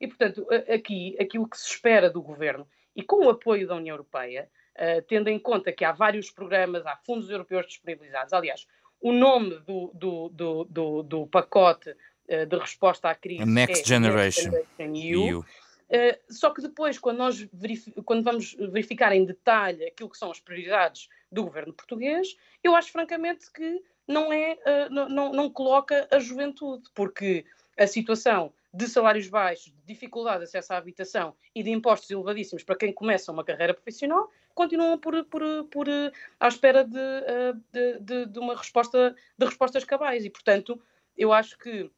E, 0.00 0.08
portanto, 0.08 0.46
aqui, 0.72 1.14
aquilo 1.20 1.46
que 1.46 1.58
se 1.58 1.68
espera 1.68 2.08
do 2.08 2.22
governo, 2.22 2.66
e 3.00 3.02
com 3.02 3.24
o 3.24 3.30
apoio 3.30 3.66
da 3.66 3.74
União 3.76 3.94
Europeia, 3.94 4.48
uh, 4.76 5.02
tendo 5.08 5.28
em 5.28 5.38
conta 5.38 5.72
que 5.72 5.84
há 5.84 5.92
vários 5.92 6.30
programas, 6.30 6.84
há 6.86 6.96
fundos 6.96 7.30
europeus 7.30 7.66
disponibilizados, 7.66 8.32
aliás, 8.34 8.66
o 9.00 9.10
nome 9.10 9.58
do, 9.60 9.90
do, 9.94 10.28
do, 10.28 10.64
do, 10.64 11.02
do 11.02 11.26
pacote 11.26 11.90
uh, 11.90 12.46
de 12.46 12.58
resposta 12.58 13.08
à 13.08 13.14
crise 13.14 13.46
Next 13.46 13.82
é 13.82 13.86
Generation, 13.86 14.50
Next 14.50 14.68
Generation 14.78 15.14
EU. 15.14 15.28
EU. 15.28 15.40
Uh, 15.40 16.32
só 16.32 16.50
que 16.50 16.60
depois, 16.60 16.98
quando 16.98 17.16
nós 17.16 17.48
quando 18.04 18.22
vamos 18.22 18.54
verificar 18.54 19.12
em 19.12 19.24
detalhe 19.24 19.86
aquilo 19.86 20.10
que 20.10 20.18
são 20.18 20.30
as 20.30 20.38
prioridades 20.38 21.08
do 21.32 21.42
governo 21.42 21.72
português, 21.72 22.36
eu 22.62 22.76
acho 22.76 22.92
francamente 22.92 23.50
que 23.50 23.82
não, 24.06 24.30
é, 24.32 24.52
uh, 24.52 25.08
não, 25.08 25.32
não 25.32 25.50
coloca 25.50 26.06
a 26.10 26.18
juventude, 26.18 26.84
porque 26.94 27.46
a 27.78 27.86
situação 27.86 28.52
de 28.72 28.86
salários 28.86 29.28
baixos, 29.28 29.72
de 29.72 29.82
dificuldade 29.84 30.38
de 30.38 30.44
acesso 30.44 30.72
à 30.72 30.76
habitação 30.76 31.34
e 31.54 31.62
de 31.62 31.70
impostos 31.70 32.10
elevadíssimos 32.10 32.62
para 32.62 32.76
quem 32.76 32.92
começa 32.92 33.32
uma 33.32 33.44
carreira 33.44 33.74
profissional, 33.74 34.30
continuam 34.54 34.98
por, 34.98 35.24
por, 35.24 35.42
por, 35.64 35.86
à 36.38 36.48
espera 36.48 36.84
de, 36.84 36.98
ah, 36.98 37.56
de, 37.72 37.98
de, 37.98 38.26
de 38.26 38.38
uma 38.38 38.56
resposta, 38.56 39.14
de 39.36 39.44
respostas 39.44 39.84
cabais. 39.84 40.24
E, 40.24 40.30
portanto, 40.30 40.80
eu 41.16 41.32
acho 41.32 41.58
que 41.58 41.90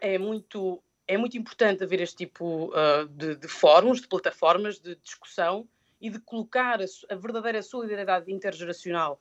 é 0.00 0.16
muito, 0.16 0.82
é 1.08 1.16
muito 1.16 1.36
importante 1.36 1.82
haver 1.82 2.00
este 2.00 2.16
tipo 2.16 2.70
uh, 2.70 3.08
de, 3.08 3.36
de, 3.36 3.48
fóruns, 3.48 4.00
de 4.00 4.06
plataformas 4.06 4.78
de 4.78 4.94
discussão 4.96 5.68
e 6.00 6.10
de 6.10 6.20
colocar 6.20 6.80
a, 6.80 6.84
a 7.10 7.16
verdadeira 7.16 7.62
solidariedade 7.62 8.32
intergeracional 8.32 9.18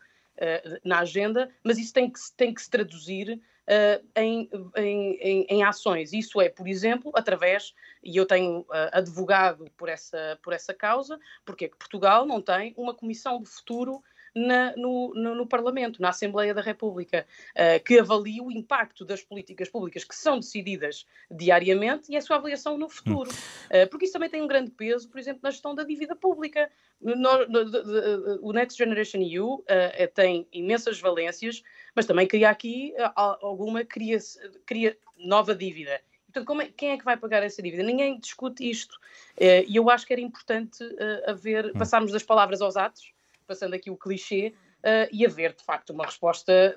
na 0.83 0.99
agenda, 0.99 1.51
mas 1.63 1.77
isso 1.77 1.93
tem 1.93 2.09
que, 2.09 2.19
tem 2.35 2.51
que 2.51 2.61
se 2.61 2.69
traduzir 2.69 3.39
uh, 3.67 4.07
em, 4.15 4.49
em, 4.75 5.45
em, 5.49 5.63
ações. 5.63 6.13
Isso 6.13 6.41
é, 6.41 6.49
por 6.49 6.67
exemplo, 6.67 7.11
através, 7.15 7.73
e 8.03 8.17
eu 8.17 8.25
tenho 8.25 8.61
uh, 8.61 8.89
advogado 8.91 9.65
por 9.77 9.89
essa, 9.89 10.39
por 10.41 10.53
essa 10.53 10.73
causa, 10.73 11.19
porque 11.45 11.65
é 11.65 11.69
que 11.69 11.77
Portugal 11.77 12.25
não 12.25 12.41
tem 12.41 12.73
uma 12.77 12.93
comissão 12.93 13.41
de 13.41 13.49
futuro 13.49 14.03
na, 14.35 14.75
no, 14.75 15.13
no, 15.13 15.35
no, 15.35 15.45
Parlamento, 15.45 16.01
na 16.01 16.09
Assembleia 16.09 16.53
da 16.53 16.61
República, 16.61 17.25
uh, 17.51 17.83
que 17.83 17.99
avalie 17.99 18.41
o 18.41 18.51
impacto 18.51 19.05
das 19.05 19.21
políticas 19.21 19.69
públicas 19.69 20.03
que 20.03 20.15
são 20.15 20.39
decididas 20.39 21.05
diariamente 21.29 22.11
e 22.11 22.17
a 22.17 22.21
sua 22.21 22.37
avaliação 22.37 22.77
no 22.77 22.89
futuro. 22.89 23.29
Uh, 23.29 23.87
porque 23.89 24.05
isso 24.05 24.13
também 24.13 24.29
tem 24.29 24.41
um 24.41 24.47
grande 24.47 24.71
peso, 24.71 25.09
por 25.09 25.19
exemplo, 25.19 25.41
na 25.43 25.51
gestão 25.51 25.75
da 25.75 25.83
dívida 25.83 26.15
pública. 26.15 26.69
No, 26.99 27.29
o 28.41 28.53
Next 28.53 28.77
Generation 28.77 29.21
EU 29.21 29.55
uh, 29.55 29.63
eh, 29.67 30.07
tem 30.07 30.47
imensas 30.51 30.99
valências, 30.99 31.61
mas 31.95 32.05
também 32.05 32.25
cria 32.25 32.49
aqui 32.49 32.93
alguma 33.15 33.83
cria, 33.83 34.17
cria 34.65 34.97
nova 35.17 35.53
dívida. 35.53 36.01
Portanto, 36.31 36.61
é, 36.61 36.69
quem 36.75 36.91
é 36.91 36.97
que 36.97 37.05
vai 37.05 37.17
pagar 37.17 37.43
essa 37.43 37.61
dívida? 37.61 37.83
Ninguém 37.83 38.17
discute 38.19 38.67
isto. 38.67 38.97
E 39.39 39.75
eu 39.75 39.89
acho 39.89 40.07
que 40.07 40.13
era 40.13 40.21
importante 40.21 40.83
haver, 41.27 41.67
hum. 41.67 41.73
passarmos 41.73 42.11
das 42.11 42.23
palavras 42.23 42.61
aos 42.61 42.75
atos 42.75 43.13
passando 43.43 43.73
aqui 43.73 43.89
o 43.89 43.97
clichê, 43.97 44.53
uh, 44.83 45.09
e 45.11 45.25
haver 45.25 45.53
de 45.53 45.63
facto 45.63 45.91
uma 45.91 46.05
resposta, 46.05 46.75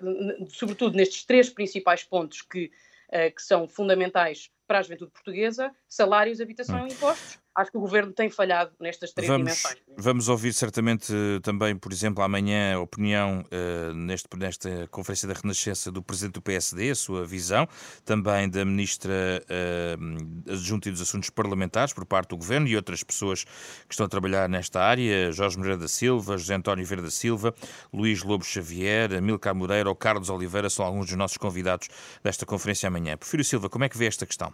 sobretudo 0.48 0.96
nestes 0.96 1.24
três 1.24 1.50
principais 1.50 2.04
pontos 2.04 2.42
que, 2.42 2.70
uh, 3.08 3.34
que 3.34 3.42
são 3.42 3.68
fundamentais 3.68 4.50
para 4.66 4.78
a 4.78 4.82
juventude 4.82 5.10
portuguesa: 5.10 5.74
salários, 5.88 6.40
habitação 6.40 6.82
hum. 6.82 6.86
e 6.86 6.92
impostos 6.92 7.38
acho 7.56 7.70
que 7.70 7.78
o 7.78 7.80
governo 7.80 8.12
tem 8.12 8.28
falhado 8.28 8.70
nestas 8.78 9.12
três 9.12 9.26
vamos, 9.26 9.46
dimensões. 9.46 9.76
Vamos 9.96 10.28
ouvir 10.28 10.52
certamente 10.52 11.12
também, 11.42 11.74
por 11.74 11.90
exemplo, 11.90 12.22
amanhã 12.22 12.76
a 12.76 12.80
opinião 12.80 13.42
uh, 13.46 13.94
neste, 13.94 14.28
nesta 14.36 14.86
Conferência 14.88 15.26
da 15.26 15.32
Renascença 15.32 15.90
do 15.90 16.02
Presidente 16.02 16.34
do 16.34 16.42
PSD, 16.42 16.90
a 16.90 16.94
sua 16.94 17.24
visão, 17.24 17.66
também 18.04 18.48
da 18.48 18.62
Ministra 18.64 19.42
uh, 19.42 20.52
Adjunta 20.52 20.90
dos 20.90 21.00
Assuntos 21.00 21.30
Parlamentares 21.30 21.94
por 21.94 22.04
parte 22.04 22.28
do 22.30 22.36
Governo 22.36 22.68
e 22.68 22.76
outras 22.76 23.02
pessoas 23.02 23.44
que 23.44 23.92
estão 23.94 24.04
a 24.04 24.08
trabalhar 24.08 24.48
nesta 24.48 24.82
área, 24.82 25.32
Jorge 25.32 25.56
Moreira 25.56 25.78
da 25.78 25.88
Silva, 25.88 26.36
José 26.36 26.54
António 26.54 26.84
Vieira 26.84 27.02
da 27.02 27.10
Silva, 27.10 27.54
Luís 27.90 28.22
Lobo 28.22 28.44
Xavier, 28.44 29.14
Amilcar 29.14 29.54
Moreira 29.54 29.88
ou 29.88 29.96
Carlos 29.96 30.28
Oliveira 30.28 30.68
são 30.68 30.84
alguns 30.84 31.06
dos 31.06 31.16
nossos 31.16 31.38
convidados 31.38 31.88
desta 32.22 32.44
conferência 32.44 32.86
amanhã. 32.86 33.16
Porfírio 33.16 33.44
Silva, 33.44 33.70
como 33.70 33.84
é 33.84 33.88
que 33.88 33.96
vê 33.96 34.06
esta 34.06 34.26
questão? 34.26 34.52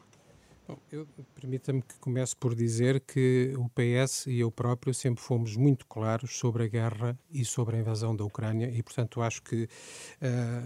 Permita-me 1.35 1.83
que 1.83 1.98
comece 1.98 2.37
por 2.37 2.55
dizer 2.55 3.01
que 3.01 3.53
o 3.57 3.68
PS 3.70 4.27
e 4.27 4.40
eu 4.40 4.51
próprio 4.51 4.94
sempre 4.94 5.22
fomos 5.22 5.57
muito 5.57 5.87
claros 5.87 6.37
sobre 6.37 6.64
a 6.64 6.66
guerra 6.68 7.18
e 7.31 7.44
sobre 7.44 7.77
a 7.77 7.81
invasão 7.81 8.14
da 8.14 8.25
Ucrânia 8.25 8.70
e, 8.70 8.83
portanto, 8.83 9.20
acho 9.20 9.42
que 9.42 9.64
uh, 9.64 9.68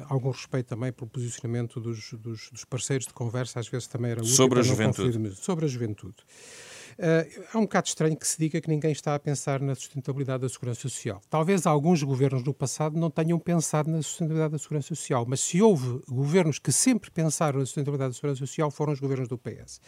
algum 0.09 0.31
respeito 0.31 0.67
também 0.67 0.93
pelo 0.93 1.09
posicionamento 1.09 1.81
dos, 1.81 2.13
dos, 2.13 2.51
dos, 2.51 2.65
parceiros 2.65 3.07
de 3.07 3.15
conversa 3.15 3.59
às 3.59 3.69
vezes 3.69 3.89
também 3.89 4.11
era 4.11 4.21
útil. 4.21 4.35
Sobre 4.35 4.61
a 4.61 4.63
juventude. 4.63 5.35
Sobre 5.35 5.65
a 5.65 5.69
juventude. 5.69 6.17
Uh, 6.99 7.45
é 7.53 7.59
um 7.59 7.63
bocado 7.63 7.89
estranho 7.89 8.17
que 8.17 8.27
se 8.27 8.39
diga 8.39 8.59
que 8.59 8.71
ninguém 8.71 8.91
está 8.91 9.15
a 9.15 9.19
pensar 9.19 9.61
na 9.61 9.75
sustentabilidade 9.75 10.41
da 10.41 10.49
segurança 10.49 10.81
social. 10.81 11.21
Talvez 11.29 11.67
alguns 11.67 12.03
governos 12.03 12.43
no 12.43 12.55
passado 12.55 12.99
não 12.99 13.11
tenham 13.11 13.39
pensado 13.39 13.91
na 13.91 14.01
sustentabilidade 14.01 14.53
da 14.53 14.59
segurança 14.59 14.89
social, 14.89 15.27
mas 15.29 15.41
se 15.41 15.61
houve 15.61 16.01
governos 16.09 16.59
que 16.59 16.73
sempre 16.73 17.11
pensaram 17.11 17.59
na 17.59 17.67
sustentabilidade 17.67 18.13
da 18.13 18.15
segurança 18.15 18.39
social, 18.39 18.71
foram 18.71 18.95
os 18.95 19.01
governos 19.01 19.29
do 19.29 19.37
PS. 19.37 19.79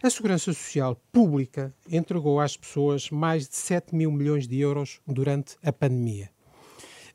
A 0.00 0.08
segurança 0.08 0.52
social 0.52 0.96
pública 1.10 1.74
entregou 1.90 2.40
às 2.40 2.56
pessoas 2.56 3.10
mais 3.10 3.48
de 3.48 3.56
7 3.56 3.92
mil 3.92 4.12
milhões 4.12 4.46
de 4.46 4.60
euros 4.60 5.00
durante 5.04 5.56
a 5.60 5.72
pandemia. 5.72 6.30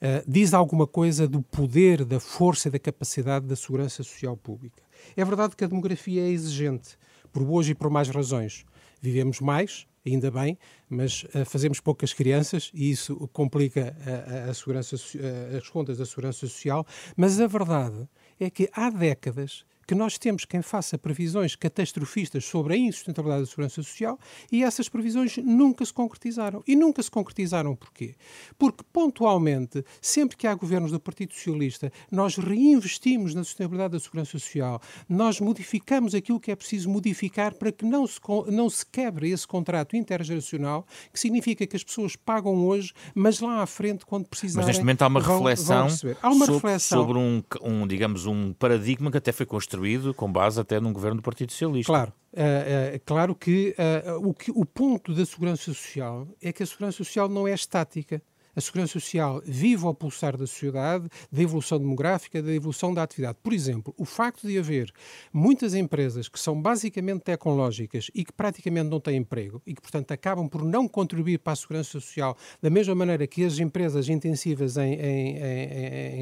Uh, 0.01 0.23
diz 0.27 0.53
alguma 0.53 0.85
coisa 0.85 1.27
do 1.29 1.41
poder, 1.41 2.03
da 2.03 2.19
força 2.19 2.67
e 2.67 2.71
da 2.71 2.79
capacidade 2.79 3.45
da 3.45 3.55
segurança 3.55 4.03
social 4.03 4.35
pública. 4.35 4.83
É 5.15 5.23
verdade 5.23 5.55
que 5.55 5.63
a 5.63 5.67
demografia 5.67 6.23
é 6.23 6.29
exigente, 6.29 6.97
por 7.31 7.45
boas 7.45 7.69
e 7.69 7.75
por 7.75 7.89
mais 7.89 8.09
razões 8.09 8.65
vivemos 9.01 9.39
mais, 9.39 9.87
ainda 10.05 10.31
bem, 10.31 10.57
mas 10.89 11.23
uh, 11.23 11.45
fazemos 11.45 11.79
poucas 11.79 12.13
crianças 12.13 12.71
e 12.73 12.91
isso 12.91 13.27
complica 13.33 13.95
a, 14.05 14.49
a, 14.49 14.53
segurança, 14.53 14.95
uh, 14.95 15.57
as 15.57 15.67
contas 15.69 15.97
da 15.97 16.05
segurança 16.05 16.39
social. 16.47 16.85
Mas 17.15 17.39
a 17.39 17.47
verdade 17.47 18.07
é 18.39 18.49
que 18.49 18.69
há 18.73 18.89
décadas 18.89 19.65
que 19.89 19.95
nós 19.95 20.19
temos 20.19 20.45
quem 20.45 20.61
faça 20.61 20.99
previsões 20.99 21.55
catastrofistas 21.55 22.45
sobre 22.45 22.75
a 22.75 22.77
insustentabilidade 22.77 23.41
da 23.41 23.49
segurança 23.49 23.81
social 23.81 24.19
e 24.51 24.63
essas 24.63 24.87
previsões 24.87 25.37
nunca 25.37 25.83
se 25.83 25.91
concretizaram. 25.91 26.63
E 26.67 26.75
nunca 26.75 27.01
se 27.01 27.09
concretizaram 27.09 27.75
porquê? 27.75 28.13
Porque, 28.55 28.83
pontualmente, 28.93 29.83
sempre 29.99 30.37
que 30.37 30.45
há 30.45 30.53
governos 30.53 30.91
do 30.91 30.99
Partido 30.99 31.33
Socialista, 31.33 31.91
nós 32.11 32.37
reinvestimos 32.37 33.33
na 33.33 33.43
sustentabilidade 33.43 33.93
da 33.93 33.99
segurança 33.99 34.33
social, 34.33 34.79
nós 35.09 35.39
modificamos 35.39 36.13
aquilo 36.13 36.39
que 36.39 36.51
é 36.51 36.55
preciso 36.55 36.87
modificar 36.87 37.55
para 37.55 37.71
que 37.71 37.83
não 37.83 38.05
se, 38.05 38.19
não 38.49 38.69
se 38.69 38.85
quebre 38.85 39.31
esse 39.31 39.47
contrato 39.47 39.95
intergeracional, 39.95 40.85
que 41.11 41.19
significa 41.19 41.65
que 41.65 41.75
as 41.75 41.83
pessoas 41.83 42.15
pagam 42.15 42.63
hoje, 42.63 42.93
mas 43.15 43.39
lá 43.39 43.63
à 43.63 43.65
frente, 43.65 44.05
quando 44.05 44.27
precisarem. 44.27 44.67
Mas 44.67 44.67
neste 44.67 44.81
momento 44.83 45.01
há 45.01 45.07
uma 45.07 45.19
vão, 45.19 45.37
reflexão, 45.39 45.87
vão 45.89 46.15
há 46.21 46.29
uma 46.29 46.45
sobre, 46.45 46.53
reflexão 46.53 46.99
sobre 46.99 47.17
um, 47.17 47.43
um, 47.63 47.87
digamos, 47.87 48.27
um 48.27 48.53
paradigma 48.53 49.09
que 49.09 49.17
até 49.17 49.31
foi 49.31 49.47
construído 49.47 49.78
construído 49.79 50.13
com 50.13 50.31
base 50.31 50.59
até 50.59 50.79
num 50.79 50.91
governo 50.91 51.17
do 51.17 51.23
Partido 51.23 51.51
Socialista. 51.51 51.91
Claro, 51.91 52.13
é, 52.35 52.91
é, 52.95 52.99
claro 52.99 53.33
que, 53.33 53.75
uh, 53.77 54.27
o 54.27 54.33
que 54.33 54.51
o 54.51 54.65
ponto 54.65 55.13
da 55.13 55.25
segurança 55.25 55.63
social 55.63 56.27
é 56.41 56.51
que 56.51 56.61
a 56.61 56.65
segurança 56.65 56.97
social 56.97 57.29
não 57.29 57.47
é 57.47 57.53
estática. 57.53 58.21
A 58.55 58.61
segurança 58.61 58.93
social 58.93 59.41
vive 59.45 59.85
ao 59.85 59.93
pulsar 59.93 60.35
da 60.35 60.47
sociedade, 60.47 61.07
da 61.31 61.41
evolução 61.41 61.77
demográfica, 61.77 62.41
da 62.41 62.53
evolução 62.53 62.93
da 62.93 63.03
atividade. 63.03 63.37
Por 63.41 63.53
exemplo, 63.53 63.93
o 63.97 64.05
facto 64.05 64.47
de 64.47 64.57
haver 64.57 64.91
muitas 65.31 65.73
empresas 65.73 66.27
que 66.27 66.39
são 66.39 66.59
basicamente 66.59 67.21
tecnológicas 67.21 68.09
e 68.13 68.23
que 68.25 68.33
praticamente 68.33 68.89
não 68.89 68.99
têm 68.99 69.17
emprego 69.17 69.61
e 69.65 69.73
que, 69.73 69.81
portanto, 69.81 70.11
acabam 70.11 70.47
por 70.47 70.63
não 70.63 70.87
contribuir 70.87 71.39
para 71.39 71.53
a 71.53 71.55
segurança 71.55 71.91
social 71.91 72.35
da 72.61 72.69
mesma 72.69 72.95
maneira 72.95 73.27
que 73.27 73.43
as 73.43 73.59
empresas 73.59 74.09
intensivas 74.09 74.77
em, 74.77 74.93
em, 74.93 75.37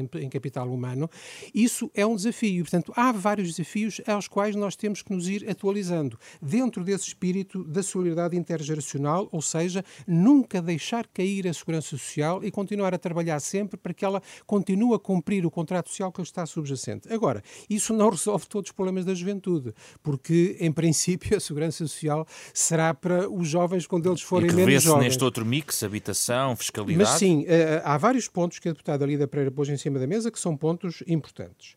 em, 0.00 0.10
em 0.24 0.28
capital 0.28 0.68
humano, 0.68 1.08
isso 1.54 1.90
é 1.94 2.06
um 2.06 2.14
desafio. 2.14 2.64
Portanto, 2.64 2.92
há 2.94 3.12
vários 3.12 3.54
desafios 3.54 4.00
aos 4.06 4.28
quais 4.28 4.54
nós 4.54 4.76
temos 4.76 5.02
que 5.02 5.12
nos 5.12 5.28
ir 5.28 5.48
atualizando 5.48 6.18
dentro 6.40 6.84
desse 6.84 7.08
espírito 7.08 7.64
da 7.64 7.82
solidariedade 7.82 8.36
intergeracional, 8.36 9.28
ou 9.32 9.42
seja, 9.42 9.84
nunca 10.06 10.60
deixar 10.60 11.06
cair 11.06 11.46
a 11.46 11.52
segurança 11.52 11.90
social 11.90 12.17
e 12.42 12.50
continuar 12.50 12.94
a 12.94 12.98
trabalhar 12.98 13.40
sempre 13.40 13.76
para 13.76 13.94
que 13.94 14.04
ela 14.04 14.22
continue 14.46 14.94
a 14.94 14.98
cumprir 14.98 15.46
o 15.46 15.50
contrato 15.50 15.88
social 15.88 16.10
que 16.12 16.20
está 16.22 16.44
subjacente. 16.46 17.12
Agora, 17.12 17.42
isso 17.68 17.92
não 17.92 18.10
resolve 18.10 18.46
todos 18.46 18.70
os 18.70 18.74
problemas 18.74 19.04
da 19.04 19.14
juventude, 19.14 19.74
porque, 20.02 20.56
em 20.60 20.72
princípio, 20.72 21.36
a 21.36 21.40
segurança 21.40 21.78
social 21.86 22.26
será 22.52 22.92
para 22.92 23.28
os 23.30 23.48
jovens 23.48 23.86
quando 23.86 24.08
eles 24.08 24.22
forem 24.22 24.46
e 24.46 24.50
que 24.50 24.56
menos 24.56 24.82
jovens. 24.82 25.04
neste 25.04 25.24
outro 25.24 25.44
mix, 25.44 25.82
habitação, 25.82 26.56
fiscalidade? 26.56 26.98
Mas 26.98 27.18
sim, 27.18 27.44
eh, 27.46 27.80
há 27.84 27.96
vários 27.96 28.28
pontos 28.28 28.58
que 28.58 28.68
a 28.68 28.72
deputada 28.72 29.04
Lida 29.06 29.26
Pereira 29.26 29.50
pôs 29.50 29.68
em 29.68 29.76
cima 29.76 29.98
da 29.98 30.06
mesa 30.06 30.30
que 30.30 30.38
são 30.38 30.56
pontos 30.56 31.02
importantes. 31.06 31.76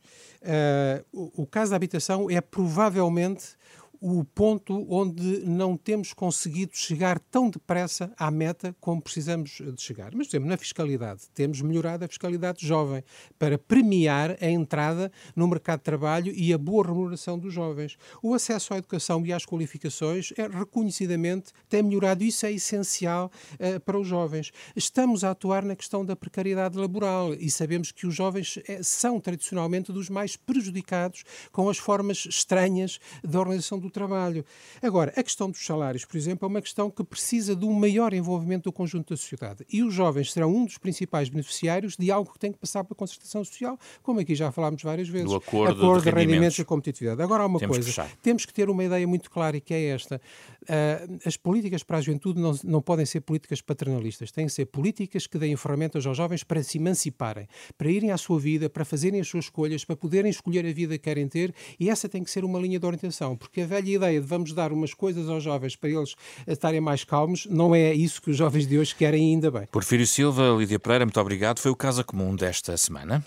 O, 1.13 1.43
o 1.43 1.45
caso 1.45 1.69
da 1.69 1.75
habitação 1.75 2.29
é 2.29 2.41
provavelmente 2.41 3.61
o 4.01 4.23
ponto 4.23 4.83
onde 4.89 5.45
não 5.45 5.77
temos 5.77 6.11
conseguido 6.11 6.71
chegar 6.73 7.19
tão 7.19 7.51
depressa 7.51 8.11
à 8.17 8.31
meta 8.31 8.75
como 8.79 8.99
precisamos 8.99 9.61
de 9.61 9.79
chegar. 9.79 10.15
Mas, 10.15 10.27
por 10.27 10.31
exemplo, 10.31 10.49
na 10.49 10.57
fiscalidade, 10.57 11.21
temos 11.35 11.61
melhorado 11.61 12.03
a 12.03 12.07
fiscalidade 12.07 12.65
jovem 12.65 13.03
para 13.37 13.59
premiar 13.59 14.35
a 14.41 14.49
entrada 14.49 15.11
no 15.35 15.47
mercado 15.47 15.81
de 15.81 15.83
trabalho 15.83 16.33
e 16.35 16.51
a 16.51 16.57
boa 16.57 16.83
remuneração 16.83 17.37
dos 17.37 17.53
jovens. 17.53 17.95
O 18.23 18.33
acesso 18.33 18.73
à 18.73 18.77
educação 18.77 19.23
e 19.23 19.31
às 19.31 19.45
qualificações 19.45 20.33
é 20.35 20.47
reconhecidamente 20.47 21.51
tem 21.69 21.83
melhorado. 21.83 22.23
Isso 22.23 22.43
é 22.47 22.51
essencial 22.51 23.31
uh, 23.53 23.79
para 23.81 23.99
os 23.99 24.07
jovens. 24.07 24.51
Estamos 24.75 25.23
a 25.23 25.29
atuar 25.29 25.63
na 25.63 25.75
questão 25.75 26.03
da 26.03 26.15
precariedade 26.15 26.75
laboral 26.75 27.35
e 27.35 27.51
sabemos 27.51 27.91
que 27.91 28.07
os 28.07 28.15
jovens 28.15 28.57
é, 28.67 28.81
são 28.81 29.19
tradicionalmente 29.19 29.91
dos 29.91 30.09
mais 30.09 30.35
prejudicados 30.35 31.23
com 31.51 31.69
as 31.69 31.77
formas 31.77 32.25
estranhas 32.25 32.99
da 33.23 33.39
organização 33.39 33.77
do 33.77 33.90
trabalho. 33.91 34.45
Agora, 34.81 35.13
a 35.15 35.23
questão 35.23 35.49
dos 35.49 35.63
salários, 35.65 36.05
por 36.05 36.17
exemplo, 36.17 36.45
é 36.45 36.47
uma 36.47 36.61
questão 36.61 36.89
que 36.89 37.03
precisa 37.03 37.55
de 37.55 37.65
um 37.65 37.73
maior 37.73 38.13
envolvimento 38.13 38.69
do 38.69 38.73
conjunto 38.73 39.13
da 39.13 39.17
sociedade. 39.17 39.65
E 39.71 39.83
os 39.83 39.93
jovens 39.93 40.31
serão 40.31 40.53
um 40.53 40.65
dos 40.65 40.77
principais 40.77 41.29
beneficiários 41.29 41.95
de 41.97 42.11
algo 42.11 42.31
que 42.33 42.39
tem 42.39 42.51
que 42.51 42.57
passar 42.57 42.83
pela 42.83 42.95
concertação 42.95 43.43
social, 43.43 43.77
como 44.01 44.19
aqui 44.19 44.35
já 44.35 44.51
falámos 44.51 44.81
várias 44.81 45.07
vezes. 45.07 45.29
Do 45.29 45.35
acordo, 45.35 45.73
acordo 45.73 46.03
de, 46.03 46.09
rendimentos. 46.09 46.31
rendimentos 46.31 46.59
e 46.59 46.65
competitividade. 46.65 47.21
Agora 47.21 47.43
há 47.43 47.45
uma 47.45 47.59
temos 47.59 47.77
coisa, 47.77 48.03
que 48.03 48.17
temos 48.17 48.45
que 48.45 48.53
ter 48.53 48.69
uma 48.69 48.83
ideia 48.83 49.07
muito 49.07 49.29
clara 49.29 49.57
e 49.57 49.61
que 49.61 49.73
é 49.73 49.85
esta. 49.87 50.21
Uh, 50.63 51.19
as 51.25 51.37
políticas 51.37 51.83
para 51.83 51.97
a 51.97 52.01
juventude 52.01 52.39
não, 52.39 52.57
não 52.63 52.81
podem 52.81 53.05
ser 53.05 53.21
políticas 53.21 53.61
paternalistas, 53.61 54.31
têm 54.31 54.45
que 54.45 54.53
ser 54.53 54.65
políticas 54.65 55.27
que 55.27 55.37
deem 55.37 55.55
ferramentas 55.55 56.05
aos 56.05 56.15
jovens 56.15 56.43
para 56.43 56.61
se 56.63 56.77
emanciparem, 56.77 57.47
para 57.77 57.89
irem 57.89 58.11
à 58.11 58.17
sua 58.17 58.39
vida, 58.39 58.69
para 58.69 58.85
fazerem 58.85 59.19
as 59.19 59.27
suas 59.27 59.45
escolhas, 59.45 59.83
para 59.83 59.95
poderem 59.95 60.29
escolher 60.29 60.65
a 60.65 60.71
vida 60.71 60.97
que 60.97 61.03
querem 61.03 61.27
ter 61.27 61.53
e 61.79 61.89
essa 61.89 62.07
tem 62.07 62.23
que 62.23 62.31
ser 62.31 62.43
uma 62.45 62.59
linha 62.59 62.79
de 62.79 62.85
orientação, 62.85 63.35
porque 63.35 63.61
a 63.61 63.65
velha 63.65 63.80
velha 63.81 63.95
ideia 63.95 64.21
de 64.21 64.27
vamos 64.27 64.53
dar 64.53 64.71
umas 64.71 64.93
coisas 64.93 65.27
aos 65.27 65.43
jovens 65.43 65.75
para 65.75 65.89
eles 65.89 66.15
estarem 66.47 66.79
mais 66.79 67.03
calmos, 67.03 67.47
não 67.49 67.75
é 67.75 67.93
isso 67.93 68.21
que 68.21 68.29
os 68.29 68.37
jovens 68.37 68.67
de 68.67 68.77
hoje 68.77 68.95
querem 68.95 69.33
ainda 69.33 69.49
bem. 69.49 69.67
Porfírio 69.71 70.05
Silva, 70.05 70.55
Lídia 70.57 70.79
Pereira, 70.79 71.05
muito 71.05 71.19
obrigado. 71.19 71.59
Foi 71.59 71.71
o 71.71 71.75
Casa 71.75 72.03
Comum 72.03 72.35
desta 72.35 72.77
semana. 72.77 73.25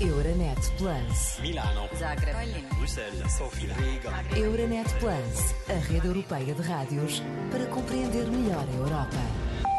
Euronet 0.00 0.60
Plus. 0.76 1.40
Milano. 1.40 1.88
Zagreb. 1.98 2.36
Bruxelas. 2.76 3.32
Sofia. 3.32 3.72
Riga. 3.74 4.38
Euronet 4.38 4.92
Plus, 4.98 5.54
a 5.70 5.78
rede 5.90 6.06
europeia 6.06 6.54
de 6.54 6.62
rádios 6.62 7.22
para 7.50 7.64
compreender 7.66 8.26
melhor 8.30 8.64
a 8.68 8.76
Europa. 8.76 9.75